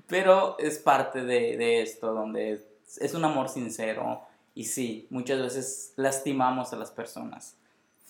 pero 0.08 0.58
es 0.60 0.78
parte 0.78 1.24
de, 1.24 1.56
de 1.56 1.82
esto, 1.82 2.14
donde 2.14 2.62
es 3.00 3.14
un 3.14 3.24
amor 3.24 3.48
sincero, 3.48 4.24
y 4.54 4.66
sí, 4.66 5.08
muchas 5.10 5.40
veces 5.40 5.94
lastimamos 5.96 6.74
a 6.74 6.76
las 6.76 6.92
personas. 6.92 7.56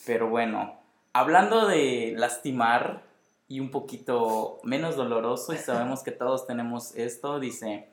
Pero 0.07 0.29
bueno, 0.29 0.79
hablando 1.13 1.67
de 1.67 2.15
lastimar 2.17 3.03
y 3.47 3.59
un 3.59 3.69
poquito 3.69 4.61
menos 4.63 4.95
doloroso, 4.95 5.53
y 5.53 5.57
sabemos 5.57 6.01
que 6.01 6.11
todos 6.11 6.47
tenemos 6.47 6.95
esto, 6.95 7.39
dice, 7.39 7.87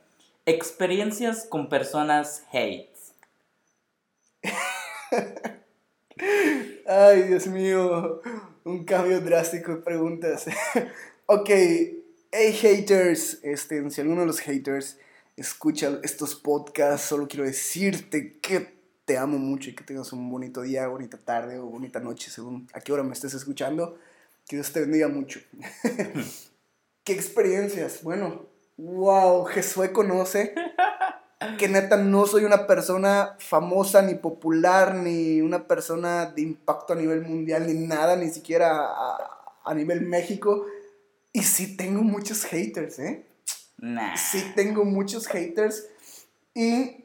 experiencias 0.46 1.44
con 1.44 1.68
personas 1.68 2.44
hate. 2.52 2.96
Ay, 6.88 7.22
Dios 7.24 7.46
mío, 7.48 8.22
un 8.64 8.84
cambio 8.84 9.20
drástico 9.20 9.72
de 9.74 9.82
preguntas. 9.82 10.46
ok, 11.26 11.48
hey 11.48 12.52
haters, 12.52 13.40
este, 13.42 13.90
si 13.90 14.00
alguno 14.00 14.20
de 14.20 14.28
los 14.28 14.38
haters 14.38 14.98
escucha 15.36 15.98
estos 16.04 16.36
podcasts, 16.36 17.08
solo 17.08 17.26
quiero 17.26 17.44
decirte 17.44 18.38
que 18.40 18.76
te 19.04 19.18
amo 19.18 19.38
mucho 19.38 19.70
y 19.70 19.74
que 19.74 19.84
tengas 19.84 20.12
un 20.12 20.30
bonito 20.30 20.62
día, 20.62 20.86
bonita 20.86 21.18
tarde 21.18 21.58
o 21.58 21.66
bonita 21.66 22.00
noche, 22.00 22.30
según 22.30 22.68
a 22.72 22.80
qué 22.80 22.92
hora 22.92 23.02
me 23.02 23.12
estés 23.12 23.34
escuchando. 23.34 23.98
Que 24.48 24.56
Dios 24.56 24.72
te 24.72 24.80
bendiga 24.80 25.08
mucho. 25.08 25.40
¿Qué 27.04 27.12
experiencias? 27.12 28.02
Bueno, 28.04 28.46
wow, 28.76 29.44
Jesús 29.44 29.88
conoce 29.88 30.54
que 31.58 31.68
neta 31.68 31.96
no 31.96 32.26
soy 32.26 32.44
una 32.44 32.66
persona 32.66 33.36
famosa, 33.38 34.02
ni 34.02 34.14
popular, 34.14 34.94
ni 34.94 35.40
una 35.40 35.66
persona 35.66 36.26
de 36.26 36.42
impacto 36.42 36.92
a 36.92 36.96
nivel 36.96 37.22
mundial, 37.22 37.66
ni 37.66 37.74
nada, 37.74 38.16
ni 38.16 38.28
siquiera 38.30 38.86
a, 38.86 39.60
a 39.64 39.74
nivel 39.74 40.02
México. 40.02 40.66
Y 41.32 41.42
sí 41.42 41.76
tengo 41.76 42.02
muchos 42.02 42.44
haters, 42.44 42.98
¿eh? 42.98 43.26
Sí 44.16 44.52
tengo 44.54 44.84
muchos 44.84 45.26
haters 45.26 45.86
y, 46.54 47.04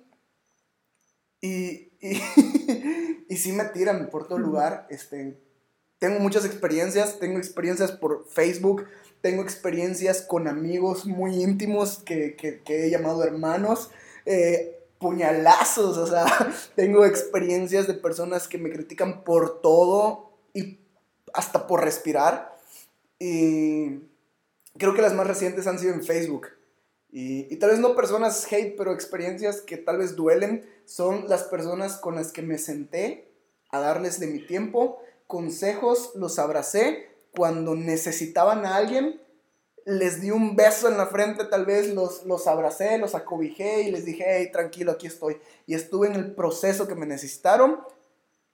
y, 1.42 1.92
y, 2.00 3.36
sí 3.36 3.52
me 3.52 3.66
tiran 3.66 4.10
por 4.10 4.28
todo 4.28 4.38
lugar. 4.38 4.88
Este, 4.90 5.38
tengo 6.00 6.20
muchas 6.20 6.46
experiencias, 6.46 7.20
tengo 7.20 7.38
experiencias 7.38 7.92
por 7.92 8.26
Facebook, 8.30 8.88
tengo 9.22 9.42
experiencias 9.42 10.22
con 10.22 10.48
amigos 10.48 11.06
muy 11.06 11.42
íntimos 11.42 12.00
que, 12.04 12.62
he 12.66 12.90
llamado 12.90 13.24
hermanos. 13.24 13.90
Eh, 14.26 14.78
puñalazos, 15.02 15.98
o 15.98 16.08
sea, 16.08 16.26
tengo 16.76 17.06
experiencias 17.06 17.88
de 17.88 17.96
personas 17.96 18.48
que 18.48 18.60
me 18.60 18.72
critican 18.72 19.24
por 19.24 19.62
todo 19.62 20.32
y 20.54 20.80
hasta 21.34 21.68
por 21.68 21.84
respirar. 21.84 22.56
Y 23.20 24.00
creo 24.78 24.94
que 24.94 25.02
las 25.02 25.14
más 25.14 25.28
recientes 25.28 25.68
han 25.68 25.80
sido 25.80 25.94
en 25.94 26.04
Facebook. 26.04 26.48
Y, 27.14 27.58
tal 27.58 27.72
vez 27.72 27.80
no 27.80 27.94
personas 27.94 28.50
hate, 28.50 28.78
pero 28.78 28.94
experiencias 28.94 29.60
que 29.60 29.76
tal 29.76 29.98
vez 29.98 30.16
duelen, 30.16 30.66
son 30.86 31.28
las 31.28 31.44
personas 31.44 31.98
con 31.98 32.16
las 32.16 32.32
que 32.32 32.42
me 32.42 32.58
senté 32.58 33.28
a 33.70 33.80
darles 33.80 34.20
de 34.20 34.28
mi 34.28 34.40
tiempo, 34.46 35.02
consejos, 35.28 36.14
los 36.16 36.40
abracé, 36.40 37.10
cuando 37.36 37.76
necesitaban 37.76 38.66
a 38.66 38.76
alguien, 38.76 39.22
les 39.86 40.22
di 40.22 40.32
un 40.32 40.56
beso 40.56 40.88
en 40.88 40.98
la 40.98 41.08
frente, 41.08 41.46
tal 41.46 41.66
vez 41.66 41.94
los, 41.94 42.26
los 42.26 42.48
abracé, 42.48 42.98
los 42.98 43.16
acobijé 43.16 43.82
y 43.82 43.92
les 43.92 44.06
dije, 44.06 44.24
hey, 44.28 44.50
tranquilo, 44.52 44.92
aquí 44.92 45.08
estoy. 45.08 45.38
Y 45.66 45.74
estuve 45.74 46.08
en 46.08 46.16
el 46.16 46.34
proceso 46.34 46.88
que 46.88 46.96
me 46.96 47.06
necesitaron 47.06 47.80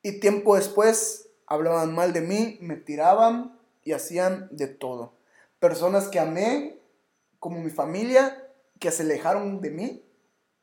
y 0.02 0.20
tiempo 0.20 0.56
después 0.56 1.30
hablaban 1.48 1.94
mal 1.94 2.14
de 2.14 2.22
mí, 2.22 2.58
me 2.62 2.76
tiraban 2.76 3.60
y 3.84 3.94
hacían 3.94 4.48
de 4.52 4.68
todo. 4.68 5.14
Personas 5.60 6.08
que 6.08 6.20
amé 6.20 6.80
como 7.40 7.60
mi 7.60 7.72
familia 7.72 8.44
que 8.80 8.92
se 8.92 9.04
alejaron 9.04 9.60
de 9.60 9.72
mí, 9.72 10.06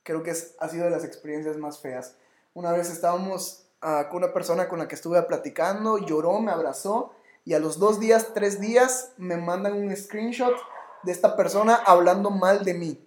creo 0.03 0.23
que 0.23 0.31
ha 0.31 0.69
sido 0.69 0.85
de 0.85 0.91
las 0.91 1.05
experiencias 1.05 1.57
más 1.57 1.81
feas. 1.81 2.17
Una 2.53 2.73
vez 2.73 2.91
estábamos 2.91 3.67
ah, 3.81 4.09
con 4.11 4.23
una 4.23 4.33
persona 4.33 4.69
con 4.69 4.79
la 4.79 4.89
que 4.89 4.95
estuve 4.95 5.21
platicando, 5.23 5.99
lloró, 5.99 6.39
me 6.41 6.53
abrazó 6.53 7.13
y 7.45 7.55
a 7.55 7.59
los 7.59 7.79
dos 7.79 8.01
días, 8.01 8.33
tres 8.35 8.61
días 8.61 9.13
me 9.19 9.37
mandan 9.37 9.75
un 9.75 9.95
screenshot 9.95 10.55
de 11.03 11.13
esta 11.13 11.37
persona 11.37 11.75
hablando 11.75 12.31
mal 12.31 12.65
de 12.65 12.75
mí. 12.75 13.07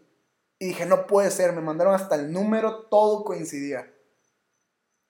Y 0.60 0.67
dije, 0.67 0.86
no 0.86 1.08
puede 1.08 1.32
ser, 1.32 1.53
me 1.53 1.62
mandaron 1.62 1.96
hasta 1.96 2.15
el 2.15 2.32
número, 2.32 2.86
todo 2.86 3.24
coincidía. 3.24 3.91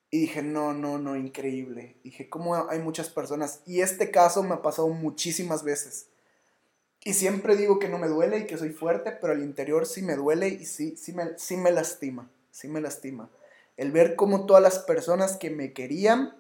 Y 0.10 0.22
dije, 0.22 0.42
no, 0.42 0.74
no, 0.74 0.98
no, 0.98 1.18
increíble. 1.18 2.00
dije, 2.04 2.30
¿cómo 2.30 2.56
hay 2.70 2.80
muchas 2.80 3.10
personas? 3.10 3.62
Y 3.66 3.82
este 3.82 4.12
caso 4.12 4.44
me 4.44 4.56
ha 4.56 4.62
pasado 4.62 4.88
muchísimas 4.88 5.64
veces. 5.64 6.08
Y 7.04 7.14
siempre 7.14 7.56
digo 7.56 7.80
que 7.80 7.90
no 7.90 7.98
me 7.98 8.08
duele 8.08 8.40
y 8.40 8.48
que 8.48 8.58
soy 8.58 8.70
fuerte, 8.70 9.12
pero 9.12 9.34
al 9.34 9.44
interior 9.44 9.86
sí 9.86 10.02
me 10.02 10.16
duele 10.16 10.48
y 10.48 10.66
sí, 10.66 10.96
sí, 10.96 11.14
me, 11.14 11.38
sí 11.38 11.58
me 11.58 11.72
lastima, 11.72 12.30
sí 12.52 12.68
me 12.70 12.82
lastima. 12.82 13.30
El 13.76 13.92
ver 13.92 14.16
cómo 14.16 14.46
todas 14.46 14.64
las 14.64 14.80
personas 14.80 15.38
que 15.38 15.50
me 15.50 15.74
querían 15.74 16.36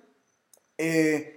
eh, 0.77 1.37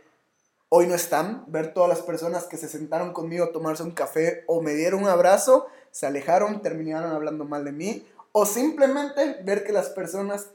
hoy 0.70 0.86
no 0.86 0.94
están, 0.94 1.44
ver 1.48 1.74
todas 1.74 1.88
las 1.88 2.00
personas 2.00 2.44
que 2.44 2.56
se 2.56 2.68
sentaron 2.68 3.12
conmigo 3.12 3.44
a 3.44 3.52
tomarse 3.52 3.82
un 3.82 3.90
café 3.90 4.44
o 4.46 4.62
me 4.62 4.72
dieron 4.72 5.02
un 5.02 5.08
abrazo, 5.08 5.66
se 5.90 6.06
alejaron, 6.06 6.62
terminaron 6.62 7.10
hablando 7.10 7.44
mal 7.44 7.64
de 7.64 7.72
mí, 7.72 8.06
o 8.32 8.46
simplemente 8.46 9.40
ver 9.42 9.64
que 9.64 9.72
las 9.72 9.90
personas 9.90 10.50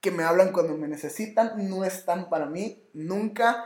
que 0.00 0.10
me 0.10 0.24
hablan 0.24 0.52
cuando 0.52 0.76
me 0.76 0.88
necesitan 0.88 1.68
no 1.68 1.84
están 1.84 2.28
para 2.28 2.46
mí 2.46 2.86
nunca 2.92 3.64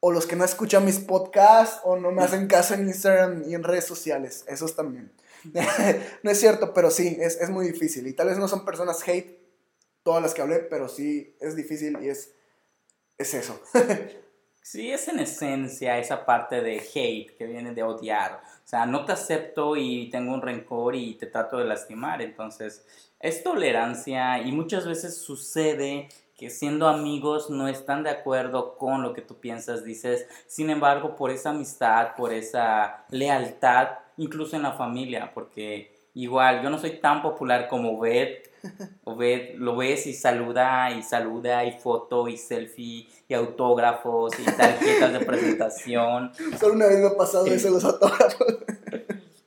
o 0.00 0.12
los 0.12 0.26
que 0.26 0.36
no 0.36 0.44
escuchan 0.44 0.84
mis 0.84 0.98
podcasts 0.98 1.80
o 1.84 1.96
no 1.96 2.10
me 2.10 2.22
hacen 2.22 2.48
caso 2.48 2.74
en 2.74 2.86
Instagram 2.86 3.44
y 3.48 3.54
en 3.54 3.62
redes 3.62 3.84
sociales, 3.84 4.44
esos 4.48 4.74
también. 4.74 5.12
no 6.22 6.30
es 6.30 6.40
cierto, 6.40 6.74
pero 6.74 6.90
sí, 6.90 7.16
es, 7.20 7.40
es, 7.40 7.50
muy 7.50 7.68
difícil. 7.68 8.06
Y 8.06 8.12
tal 8.12 8.28
vez 8.28 8.38
no 8.38 8.48
son 8.48 8.64
personas 8.64 9.06
hate, 9.06 9.38
todas 10.02 10.22
las 10.22 10.34
que 10.34 10.42
hablé, 10.42 10.58
pero 10.58 10.88
sí 10.88 11.36
es 11.40 11.54
difícil 11.54 11.98
y 12.02 12.08
es, 12.08 12.32
es 13.16 13.34
eso. 13.34 13.60
Sí, 14.70 14.90
es 14.90 15.08
en 15.08 15.18
esencia 15.18 15.96
esa 15.96 16.26
parte 16.26 16.60
de 16.60 16.76
hate 16.76 17.34
que 17.38 17.46
viene 17.46 17.72
de 17.72 17.82
odiar. 17.82 18.42
O 18.44 18.68
sea, 18.68 18.84
no 18.84 19.06
te 19.06 19.12
acepto 19.12 19.76
y 19.76 20.10
tengo 20.10 20.34
un 20.34 20.42
rencor 20.42 20.94
y 20.94 21.14
te 21.14 21.24
trato 21.24 21.56
de 21.56 21.64
lastimar. 21.64 22.20
Entonces, 22.20 22.86
es 23.18 23.42
tolerancia 23.42 24.42
y 24.42 24.52
muchas 24.52 24.86
veces 24.86 25.16
sucede 25.16 26.10
que 26.36 26.50
siendo 26.50 26.86
amigos 26.86 27.48
no 27.48 27.66
están 27.66 28.02
de 28.02 28.10
acuerdo 28.10 28.76
con 28.76 29.02
lo 29.02 29.14
que 29.14 29.22
tú 29.22 29.40
piensas, 29.40 29.84
dices. 29.84 30.28
Sin 30.46 30.68
embargo, 30.68 31.16
por 31.16 31.30
esa 31.30 31.48
amistad, 31.48 32.14
por 32.14 32.34
esa 32.34 33.06
lealtad, 33.08 34.00
incluso 34.18 34.54
en 34.54 34.64
la 34.64 34.72
familia, 34.72 35.32
porque 35.32 35.96
igual 36.12 36.62
yo 36.62 36.68
no 36.68 36.76
soy 36.76 37.00
tan 37.00 37.22
popular 37.22 37.68
como 37.68 37.96
Obed. 38.68 38.88
Obed 39.04 39.54
lo 39.56 39.76
ves 39.76 40.06
y 40.06 40.14
saluda 40.14 40.90
y 40.90 41.02
saluda 41.02 41.64
y 41.64 41.72
foto 41.72 42.28
y 42.28 42.36
selfie 42.36 43.08
y 43.28 43.34
autógrafos 43.34 44.38
y 44.38 44.44
tarjetas 44.44 45.12
de 45.12 45.20
presentación. 45.20 46.32
Solo 46.58 46.74
una 46.74 46.86
vez 46.86 46.98
me 46.98 47.06
ha 47.06 47.16
pasado 47.16 47.46
eso 47.46 47.70
los 47.70 47.84
autógrafos. 47.84 48.58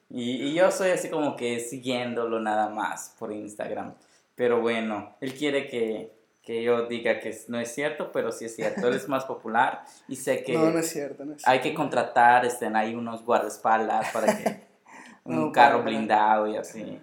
Y, 0.09 0.47
y, 0.47 0.53
yo 0.53 0.69
soy 0.71 0.89
así 0.89 1.09
como 1.09 1.37
que 1.37 1.59
siguiéndolo 1.61 2.39
nada 2.39 2.67
más 2.69 3.15
por 3.17 3.31
Instagram. 3.31 3.93
Pero 4.35 4.59
bueno, 4.59 5.15
él 5.21 5.33
quiere 5.33 5.67
que, 5.67 6.11
que 6.41 6.63
yo 6.63 6.87
diga 6.87 7.19
que 7.19 7.37
no 7.47 7.59
es 7.59 7.73
cierto, 7.73 8.11
pero 8.11 8.31
sí 8.31 8.45
es 8.45 8.55
cierto. 8.55 8.87
Él 8.87 8.95
es 8.95 9.07
más 9.07 9.25
popular 9.25 9.83
y 10.07 10.15
sé 10.15 10.43
que 10.43 10.53
no, 10.53 10.69
no 10.69 10.79
es 10.79 10.89
cierto, 10.89 11.23
no 11.23 11.35
es 11.35 11.47
hay 11.47 11.61
que 11.61 11.73
contratar 11.73 12.45
estén 12.45 12.75
ahí 12.75 12.95
unos 12.95 13.23
guardaespaldas 13.23 14.11
para 14.11 14.37
que 14.37 14.61
un 15.23 15.51
carro 15.51 15.83
blindado 15.83 16.47
y 16.47 16.57
así. 16.57 16.99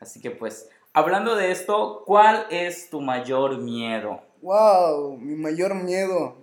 Así 0.00 0.20
que 0.20 0.30
pues, 0.30 0.68
hablando 0.92 1.36
de 1.36 1.50
esto, 1.50 2.02
¿cuál 2.06 2.46
es 2.50 2.90
tu 2.90 3.00
mayor 3.00 3.58
miedo? 3.58 4.20
Wow, 4.40 5.16
mi 5.16 5.34
mayor 5.36 5.74
miedo. 5.74 6.36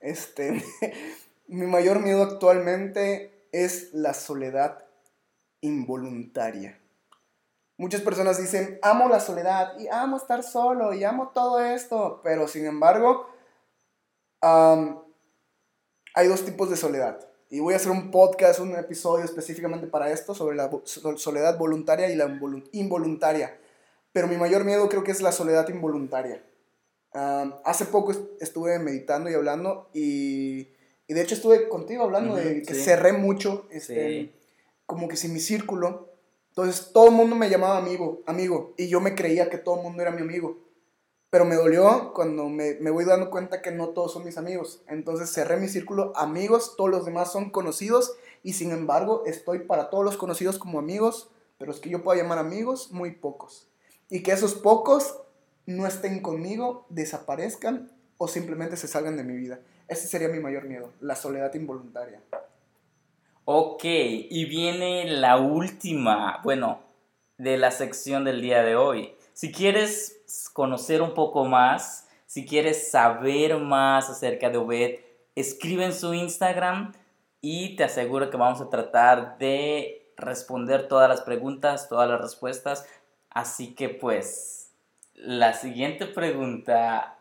Este, 0.00 0.62
mi 1.46 1.66
mayor 1.66 2.00
miedo 2.00 2.22
actualmente 2.22 3.48
es 3.52 3.92
la 3.92 4.14
soledad 4.14 4.84
involuntaria. 5.60 6.78
Muchas 7.76 8.02
personas 8.02 8.38
dicen, 8.38 8.78
amo 8.82 9.08
la 9.08 9.18
soledad 9.18 9.78
y 9.78 9.88
amo 9.88 10.16
estar 10.16 10.44
solo 10.44 10.94
y 10.94 11.02
amo 11.02 11.32
todo 11.34 11.60
esto, 11.60 12.20
pero 12.22 12.46
sin 12.46 12.66
embargo, 12.66 13.28
hay 14.40 16.28
dos 16.28 16.44
tipos 16.44 16.70
de 16.70 16.76
soledad. 16.76 17.18
Y 17.50 17.60
voy 17.60 17.74
a 17.74 17.76
hacer 17.76 17.90
un 17.90 18.10
podcast, 18.10 18.60
un 18.60 18.76
episodio 18.76 19.24
específicamente 19.24 19.86
para 19.86 20.10
esto, 20.10 20.34
sobre 20.34 20.56
la 20.56 20.70
soledad 20.84 21.58
voluntaria 21.58 22.10
y 22.10 22.16
la 22.16 22.38
involuntaria. 22.72 23.58
Pero 24.14 24.28
mi 24.28 24.36
mayor 24.36 24.64
miedo 24.64 24.88
creo 24.88 25.02
que 25.02 25.10
es 25.10 25.20
la 25.20 25.32
soledad 25.32 25.68
involuntaria. 25.68 26.40
hace 27.64 27.84
poco 27.86 28.12
estuve 28.40 28.78
meditando 28.78 29.28
y 29.28 29.34
hablando 29.34 29.90
y, 29.92 30.68
y 31.08 31.14
de 31.14 31.20
hecho 31.20 31.34
estuve 31.34 31.68
contigo 31.68 32.04
hablando 32.04 32.36
de 32.36 32.62
que 32.62 32.74
cerré 32.74 33.12
mucho, 33.12 33.66
este, 33.72 34.32
como 34.86 35.08
que 35.08 35.16
sin 35.16 35.32
mi 35.32 35.40
círculo. 35.40 36.10
Entonces 36.50 36.92
todo 36.92 37.08
el 37.08 37.14
mundo 37.14 37.34
me 37.34 37.50
llamaba 37.50 37.76
amigo, 37.76 38.22
amigo, 38.26 38.72
y 38.76 38.86
yo 38.86 39.00
me 39.00 39.16
creía 39.16 39.50
que 39.50 39.58
todo 39.58 39.78
el 39.78 39.82
mundo 39.82 40.00
era 40.00 40.12
mi 40.12 40.22
amigo. 40.22 40.58
Pero 41.30 41.44
me 41.44 41.56
dolió 41.56 42.12
cuando 42.14 42.48
me, 42.48 42.74
me, 42.74 42.90
voy 42.90 43.04
dando 43.04 43.30
cuenta 43.30 43.62
que 43.62 43.72
no 43.72 43.88
todos 43.88 44.12
son 44.12 44.24
mis 44.24 44.38
amigos. 44.38 44.84
Entonces 44.86 45.28
cerré 45.32 45.56
mi 45.56 45.66
círculo 45.66 46.12
amigos, 46.14 46.76
todos 46.76 46.88
los 46.88 47.04
demás 47.04 47.32
son 47.32 47.50
conocidos 47.50 48.14
y 48.44 48.52
sin 48.52 48.70
embargo 48.70 49.24
estoy 49.26 49.58
para 49.60 49.90
todos 49.90 50.04
los 50.04 50.16
conocidos 50.16 50.58
como 50.58 50.78
amigos, 50.78 51.32
pero 51.58 51.72
los 51.72 51.80
que 51.80 51.90
yo 51.90 52.04
pueda 52.04 52.22
llamar 52.22 52.38
amigos, 52.38 52.92
muy 52.92 53.10
pocos. 53.10 53.73
Y 54.10 54.22
que 54.22 54.32
esos 54.32 54.54
pocos 54.54 55.18
no 55.66 55.86
estén 55.86 56.20
conmigo, 56.20 56.86
desaparezcan 56.90 57.90
o 58.18 58.28
simplemente 58.28 58.76
se 58.76 58.88
salgan 58.88 59.16
de 59.16 59.24
mi 59.24 59.36
vida. 59.36 59.60
Ese 59.88 60.06
sería 60.06 60.28
mi 60.28 60.40
mayor 60.40 60.64
miedo, 60.64 60.92
la 61.00 61.16
soledad 61.16 61.52
involuntaria. 61.54 62.20
Ok, 63.44 63.84
y 63.84 64.46
viene 64.46 65.04
la 65.04 65.36
última, 65.36 66.40
bueno, 66.42 66.80
de 67.36 67.58
la 67.58 67.70
sección 67.70 68.24
del 68.24 68.40
día 68.40 68.62
de 68.62 68.76
hoy. 68.76 69.14
Si 69.34 69.52
quieres 69.52 70.22
conocer 70.52 71.02
un 71.02 71.12
poco 71.12 71.44
más, 71.44 72.08
si 72.26 72.46
quieres 72.46 72.90
saber 72.90 73.58
más 73.58 74.08
acerca 74.08 74.48
de 74.48 74.58
Obed, 74.58 75.00
escribe 75.34 75.84
en 75.84 75.92
su 75.92 76.14
Instagram 76.14 76.92
y 77.40 77.76
te 77.76 77.84
aseguro 77.84 78.30
que 78.30 78.36
vamos 78.36 78.60
a 78.60 78.70
tratar 78.70 79.36
de 79.38 80.12
responder 80.16 80.88
todas 80.88 81.08
las 81.08 81.20
preguntas, 81.20 81.88
todas 81.88 82.08
las 82.08 82.20
respuestas. 82.20 82.86
Así 83.34 83.74
que 83.74 83.88
pues, 83.88 84.70
la 85.14 85.54
siguiente 85.54 86.06
pregunta 86.06 87.18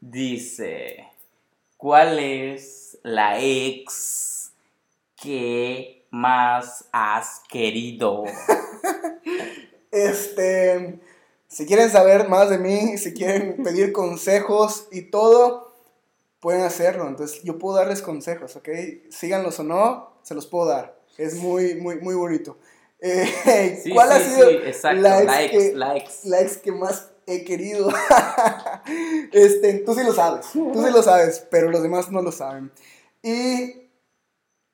dice, 0.00 1.08
¿cuál 1.78 2.18
es 2.18 2.98
la 3.02 3.40
ex 3.40 4.52
¿Qué 5.16 6.06
más 6.10 6.86
has 6.92 7.42
querido? 7.48 8.24
este, 9.90 10.98
si 11.46 11.66
quieren 11.66 11.90
saber 11.90 12.28
más 12.28 12.48
de 12.48 12.58
mí, 12.58 12.96
si 12.96 13.12
quieren 13.12 13.62
pedir 13.62 13.92
consejos 13.92 14.88
y 14.90 15.10
todo, 15.10 15.74
pueden 16.40 16.62
hacerlo. 16.62 17.06
Entonces, 17.06 17.42
yo 17.42 17.58
puedo 17.58 17.76
darles 17.76 18.00
consejos, 18.00 18.56
¿ok? 18.56 18.68
Síganlos 19.10 19.60
o 19.60 19.62
no, 19.62 20.10
se 20.22 20.34
los 20.34 20.46
puedo 20.46 20.66
dar. 20.66 20.98
Es 21.18 21.34
muy, 21.34 21.74
muy, 21.74 21.96
muy 21.96 22.14
bonito. 22.14 22.56
Eh, 23.02 23.82
¿Cuál 23.94 24.12
ha 24.12 24.20
sido 24.20 24.50
la, 24.94 25.44
ex 25.44 26.24
la 26.24 26.40
ex 26.40 26.58
que 26.58 26.72
más 26.72 27.10
he 27.26 27.44
querido? 27.44 27.88
este, 29.32 29.78
tú 29.78 29.94
sí 29.94 30.04
lo 30.04 30.12
sabes, 30.12 30.46
tú 30.52 30.82
sí 30.84 30.92
lo 30.92 31.02
sabes, 31.02 31.46
pero 31.50 31.70
los 31.70 31.82
demás 31.82 32.10
no 32.10 32.20
lo 32.20 32.30
saben. 32.30 32.70
Y 33.22 33.88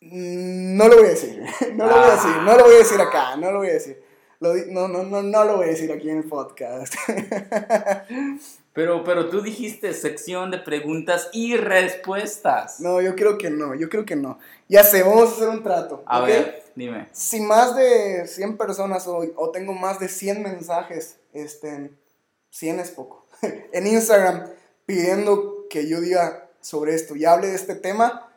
no 0.01 0.89
lo 0.89 0.97
voy 0.97 1.07
a 1.07 1.11
decir, 1.11 1.41
no 1.75 1.87
lo 1.87 1.95
voy 1.95 2.05
a 2.05 2.15
decir, 2.15 2.31
no 2.43 2.57
lo 2.57 2.65
voy 2.65 2.75
a 2.75 2.79
decir 2.79 3.01
acá, 3.01 3.37
no 3.37 3.53
lo 3.53 3.59
voy 3.59 3.69
a 3.69 3.75
decir. 3.75 4.03
no, 4.41 4.89
no, 4.89 5.05
no, 5.05 5.23
no 5.23 5.45
lo 5.45 5.57
voy 5.57 5.67
a 5.67 5.71
decir 5.71 5.93
aquí 5.93 6.11
en 6.11 6.19
el 6.19 6.25
podcast. 6.25 6.95
Pero, 8.77 9.05
pero 9.05 9.31
tú 9.31 9.41
dijiste 9.41 9.95
sección 9.95 10.51
de 10.51 10.59
preguntas 10.59 11.31
y 11.33 11.57
respuestas. 11.57 12.79
No, 12.79 13.01
yo 13.01 13.17
creo 13.17 13.39
que 13.39 13.49
no, 13.49 13.75
yo 13.75 13.89
creo 13.89 14.05
que 14.05 14.17
no. 14.17 14.39
Ya 14.69 14.85
sé, 14.85 15.03
vamos 15.03 15.31
a 15.31 15.33
hacer 15.33 15.49
un 15.49 15.63
trato. 15.63 16.03
A 16.05 16.21
ver, 16.21 16.63
dime. 16.75 17.09
Si 17.11 17.41
más 17.41 17.75
de 17.75 18.27
100 18.27 18.59
personas 18.59 19.07
o, 19.07 19.25
o 19.37 19.51
tengo 19.51 19.73
más 19.73 19.99
de 19.99 20.09
100 20.09 20.43
mensajes, 20.43 21.17
este, 21.33 21.91
100 22.51 22.81
es 22.81 22.91
poco, 22.91 23.27
en 23.73 23.87
Instagram 23.87 24.45
pidiendo 24.85 25.65
que 25.71 25.89
yo 25.89 26.03
diga 26.03 26.51
sobre 26.61 26.95
esto 26.95 27.17
y 27.17 27.25
hable 27.25 27.47
de 27.47 27.55
este 27.55 27.77
tema, 27.77 28.31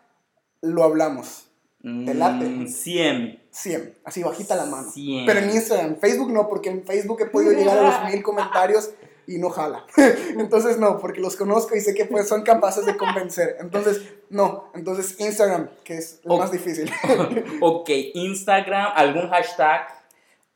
lo 0.61 0.85
hablamos. 0.85 1.47
¿Te 1.81 2.13
late? 2.13 2.67
100. 2.67 3.43
100, 3.51 3.93
así 4.05 4.23
bajita 4.23 4.55
la 4.55 4.65
mano. 4.65 4.89
100. 4.89 5.25
Pero 5.25 5.39
en 5.39 5.49
Instagram, 5.49 5.97
Facebook 5.97 6.31
no, 6.31 6.47
porque 6.47 6.69
en 6.69 6.85
Facebook 6.85 7.21
he 7.21 7.25
podido 7.25 7.51
llegar 7.51 7.77
a 7.77 7.83
los 7.83 8.13
mil 8.13 8.23
comentarios 8.23 8.91
y 9.29 9.37
no 9.37 9.49
jala. 9.51 9.85
Entonces 10.37 10.77
no, 10.79 10.99
porque 10.99 11.21
los 11.21 11.35
conozco 11.35 11.75
y 11.75 11.81
sé 11.81 11.93
que 11.93 12.05
pues, 12.05 12.27
son 12.27 12.41
capaces 12.41 12.85
de 12.85 12.97
convencer. 12.97 13.57
Entonces, 13.59 14.01
no. 14.29 14.71
Entonces 14.73 15.19
Instagram, 15.19 15.69
que 15.83 15.97
es 15.97 16.19
lo 16.23 16.37
más 16.37 16.51
difícil. 16.51 16.91
ok, 17.61 17.89
Instagram, 18.15 18.91
algún 18.95 19.29
hashtag. 19.29 19.87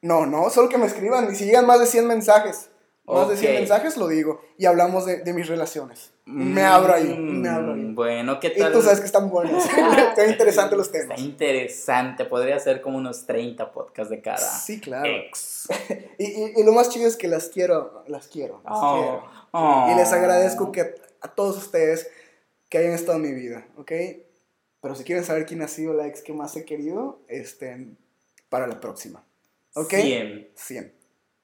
No, 0.01 0.25
no, 0.25 0.49
solo 0.49 0.69
que 0.69 0.77
me 0.77 0.87
escriban. 0.87 1.31
Y 1.31 1.35
si 1.35 1.45
llegan 1.45 1.67
más 1.67 1.79
de 1.79 1.85
100 1.85 2.07
mensajes, 2.07 2.69
más 3.05 3.29
de 3.29 3.37
100 3.37 3.53
mensajes, 3.53 3.97
lo 3.97 4.07
digo. 4.07 4.41
Y 4.57 4.65
hablamos 4.65 5.05
de, 5.05 5.17
de 5.17 5.33
mis 5.33 5.47
relaciones. 5.47 6.11
me 6.25 6.63
abro 6.63 6.93
ahí, 6.93 7.17
me 7.17 7.49
abro 7.49 7.73
ahí. 7.73 7.81
Mm, 7.81 7.95
bueno, 7.95 8.39
¿qué 8.39 8.51
tal? 8.51 8.71
Y 8.71 8.73
tú 8.73 8.81
sabes 8.81 8.99
que 9.01 9.05
están 9.05 9.29
buenos. 9.29 9.65
Están 10.09 10.29
interesantes 10.29 10.77
los 10.77 10.91
temas. 10.91 11.17
Está 11.17 11.21
interesante. 11.21 12.25
Podría 12.25 12.57
ser 12.59 12.81
como 12.81 12.97
unos 12.97 13.25
30 13.25 13.71
podcasts 13.71 14.09
de 14.09 14.21
cada 14.21 14.37
Sí, 14.37 14.79
claro. 14.79 15.09
y, 16.17 16.23
y, 16.23 16.53
y, 16.55 16.63
lo 16.63 16.71
más 16.71 16.89
chido 16.89 17.07
es 17.07 17.17
que 17.17 17.27
las 17.27 17.49
quiero, 17.49 18.03
las 18.07 18.27
quiero. 18.27 18.61
Las 18.63 18.73
oh, 18.75 18.93
quiero. 18.93 19.23
Oh. 19.51 19.89
Y 19.91 19.95
les 19.95 20.13
agradezco 20.13 20.71
que 20.71 20.95
a 21.21 21.27
todos 21.27 21.57
ustedes 21.57 22.09
que 22.69 22.77
hayan 22.77 22.93
estado 22.93 23.17
en 23.17 23.23
mi 23.23 23.33
vida, 23.33 23.67
¿ok? 23.77 23.91
Pero 24.81 24.95
si 24.95 25.03
quieren 25.03 25.23
saber 25.23 25.45
quién 25.45 25.61
ha 25.61 25.67
sido 25.67 25.93
la 25.93 26.07
ex 26.07 26.21
que 26.21 26.33
más 26.33 26.55
he 26.57 26.65
querido, 26.65 27.21
estén 27.27 27.97
para 28.49 28.67
la 28.67 28.79
próxima. 28.79 29.23
¿Ok? 29.75 29.93
100. 29.93 30.51
100. 30.55 30.93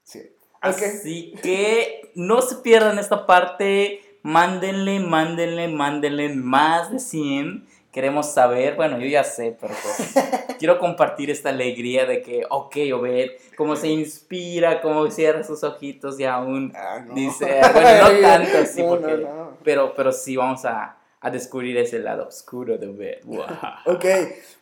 100. 0.02 0.39
Así 0.60 1.34
que 1.42 2.10
no 2.14 2.42
se 2.42 2.56
pierdan 2.56 2.98
esta 2.98 3.26
parte. 3.26 4.02
Mándenle, 4.22 5.00
mándenle, 5.00 5.68
mándenle 5.68 6.34
más 6.34 6.92
de 6.92 6.98
100. 6.98 7.66
Queremos 7.90 8.32
saber, 8.32 8.76
bueno, 8.76 8.98
yo 9.00 9.06
ya 9.06 9.24
sé, 9.24 9.56
pero 9.60 9.74
pues, 9.82 10.14
quiero 10.60 10.78
compartir 10.78 11.28
esta 11.28 11.48
alegría 11.48 12.06
de 12.06 12.22
que, 12.22 12.44
ok, 12.48 12.76
Obed, 12.94 13.30
cómo 13.56 13.74
se 13.74 13.88
inspira, 13.88 14.80
cómo 14.80 15.10
cierra 15.10 15.42
sus 15.42 15.64
ojitos 15.64 16.20
y 16.20 16.24
aún 16.24 16.72
ah, 16.76 17.04
dice, 17.14 17.60
bueno, 17.72 18.12
no 18.12 18.20
tanto 18.22 18.58
así, 18.58 18.82
porque, 18.82 19.26
Pero, 19.64 19.92
pero 19.96 20.12
sí, 20.12 20.36
vamos 20.36 20.64
a, 20.66 20.99
a 21.22 21.30
descubrir 21.30 21.76
ese 21.76 21.98
lado 21.98 22.26
oscuro 22.28 22.78
de 22.78 22.86
ver. 22.86 23.20
Wow. 23.24 23.44
Ok, 23.86 24.04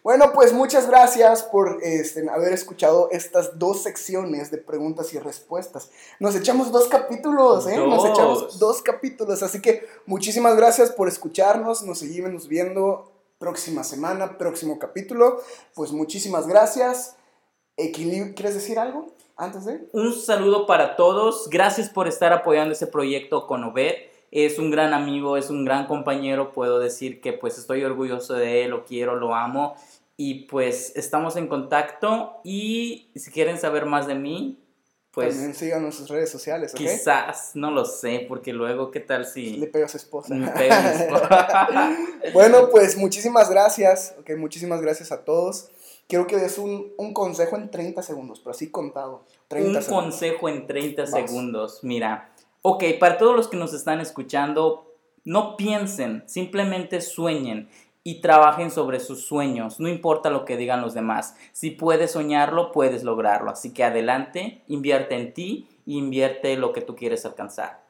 bueno, 0.02 0.32
pues 0.32 0.52
muchas 0.52 0.88
gracias 0.88 1.42
por 1.44 1.78
este, 1.82 2.28
haber 2.28 2.52
escuchado 2.52 3.08
estas 3.12 3.58
dos 3.58 3.82
secciones 3.82 4.50
de 4.50 4.58
preguntas 4.58 5.12
y 5.14 5.18
respuestas. 5.18 5.90
Nos 6.18 6.34
echamos 6.34 6.72
dos 6.72 6.88
capítulos, 6.88 7.66
¿eh? 7.68 7.76
Nos 7.76 8.02
Dos. 8.02 8.10
echamos 8.10 8.58
dos 8.58 8.82
capítulos, 8.82 9.42
así 9.42 9.60
que 9.62 9.86
muchísimas 10.06 10.56
gracias 10.56 10.90
por 10.90 11.06
escucharnos, 11.08 11.82
nos 11.82 11.98
seguimos 12.00 12.48
viendo 12.48 13.12
próxima 13.38 13.84
semana, 13.84 14.36
próximo 14.36 14.78
capítulo. 14.80 15.40
Pues 15.74 15.92
muchísimas 15.92 16.48
gracias. 16.48 17.14
Equilib- 17.76 18.34
¿Quieres 18.34 18.54
decir 18.54 18.78
algo 18.80 19.14
antes 19.36 19.64
de? 19.64 19.88
Un 19.92 20.12
saludo 20.12 20.66
para 20.66 20.96
todos. 20.96 21.48
Gracias 21.50 21.88
por 21.88 22.08
estar 22.08 22.32
apoyando 22.32 22.72
ese 22.72 22.88
proyecto 22.88 23.46
con 23.46 23.62
Obed. 23.62 23.94
Es 24.30 24.58
un 24.58 24.70
gran 24.70 24.92
amigo, 24.94 25.36
es 25.36 25.50
un 25.50 25.64
gran 25.64 25.86
compañero. 25.86 26.52
Puedo 26.52 26.78
decir 26.78 27.20
que 27.20 27.32
pues 27.32 27.58
estoy 27.58 27.84
orgulloso 27.84 28.34
de 28.34 28.64
él, 28.64 28.70
lo 28.70 28.84
quiero, 28.84 29.16
lo 29.16 29.34
amo. 29.34 29.74
Y 30.16 30.46
pues 30.46 30.92
estamos 30.96 31.36
en 31.36 31.46
contacto. 31.46 32.36
Y 32.44 33.10
si 33.14 33.30
quieren 33.30 33.58
saber 33.58 33.86
más 33.86 34.06
de 34.06 34.14
mí, 34.16 34.58
pues 35.10 35.30
También 35.34 35.54
sigan 35.54 35.82
nuestras 35.82 36.10
redes 36.10 36.30
sociales, 36.30 36.72
¿ok? 36.74 36.78
quizás, 36.78 37.52
no 37.54 37.70
lo 37.70 37.84
sé, 37.84 38.24
porque 38.28 38.52
luego, 38.52 38.90
¿qué 38.90 39.00
tal 39.00 39.22
Le 39.22 39.26
si 39.26 39.66
pega 39.72 39.86
a 39.86 39.88
su 39.88 39.96
esposa. 39.96 40.34
me 40.34 40.48
pega 40.48 40.80
mi 40.80 40.88
esposa? 40.88 41.90
Bueno, 42.34 42.68
pues 42.70 42.96
muchísimas 42.96 43.48
gracias. 43.50 44.14
Ok, 44.20 44.30
muchísimas 44.36 44.80
gracias 44.82 45.10
a 45.10 45.24
todos. 45.24 45.70
Quiero 46.08 46.26
que 46.26 46.36
des 46.36 46.58
un, 46.58 46.92
un 46.98 47.14
consejo 47.14 47.56
en 47.56 47.70
30 47.70 48.02
segundos, 48.02 48.40
pero 48.40 48.50
así 48.52 48.70
contado. 48.70 49.24
30 49.48 49.68
Un 49.78 49.82
segundos. 49.84 50.04
consejo 50.04 50.48
en 50.48 50.66
30 50.66 51.02
Vas. 51.02 51.10
segundos. 51.10 51.80
Mira, 51.82 52.30
ok, 52.68 52.84
para 53.00 53.16
todos 53.16 53.34
los 53.34 53.48
que 53.48 53.56
nos 53.56 53.72
están 53.72 54.00
escuchando, 54.00 54.94
no 55.24 55.56
piensen, 55.56 56.22
simplemente 56.26 57.00
sueñen 57.00 57.70
y 58.04 58.20
trabajen 58.20 58.70
sobre 58.70 59.00
sus 59.00 59.26
sueños. 59.26 59.80
No 59.80 59.88
importa 59.88 60.28
lo 60.28 60.44
que 60.44 60.58
digan 60.58 60.82
los 60.82 60.92
demás. 60.92 61.34
Si 61.52 61.70
puedes 61.70 62.10
soñarlo, 62.12 62.72
puedes 62.72 63.04
lograrlo. 63.04 63.50
Así 63.50 63.72
que 63.72 63.84
adelante, 63.84 64.62
invierte 64.66 65.14
en 65.14 65.32
ti 65.32 65.68
y 65.86 65.96
invierte 65.96 66.56
lo 66.56 66.72
que 66.72 66.82
tú 66.82 66.94
quieres 66.94 67.24
alcanzar. 67.24 67.80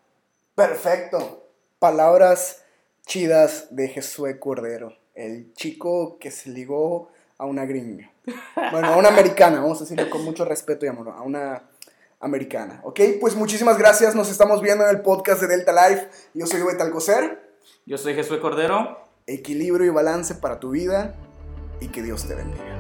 Perfecto. 0.54 1.44
Palabras 1.80 2.64
chidas 3.04 3.74
de 3.74 3.88
Jesué 3.88 4.38
Cordero, 4.38 4.92
el 5.14 5.52
chico 5.54 6.18
que 6.18 6.30
se 6.30 6.50
ligó 6.50 7.10
a 7.36 7.46
una 7.46 7.64
gringa. 7.66 8.10
Bueno, 8.70 8.88
a 8.88 8.96
una 8.96 9.08
americana, 9.08 9.60
vamos 9.60 9.78
a 9.78 9.84
decirlo 9.84 10.10
con 10.10 10.24
mucho 10.24 10.44
respeto 10.44 10.84
y 10.84 10.88
amor, 10.88 11.08
a 11.16 11.22
una 11.22 11.62
americana. 12.20 12.81
¿Ok? 12.85 13.00
Pues 13.20 13.35
muchísimas 13.35 13.78
gracias, 13.78 14.14
nos 14.14 14.31
estamos 14.31 14.62
viendo 14.62 14.85
en 14.85 14.90
el 14.90 15.02
podcast 15.02 15.40
de 15.40 15.48
Delta 15.48 15.72
Life. 15.72 16.09
Yo 16.35 16.46
soy 16.46 16.61
Obed 16.61 16.81
Alcocer. 16.81 17.57
Yo 17.87 17.98
soy 17.98 18.14
Jesús 18.14 18.38
Cordero. 18.38 18.98
Equilibrio 19.26 19.87
y 19.87 19.90
balance 19.90 20.35
para 20.35 20.59
tu 20.59 20.70
vida 20.70 21.14
y 21.81 21.88
que 21.88 22.02
Dios 22.02 22.26
te 22.26 22.35
bendiga. 22.35 22.77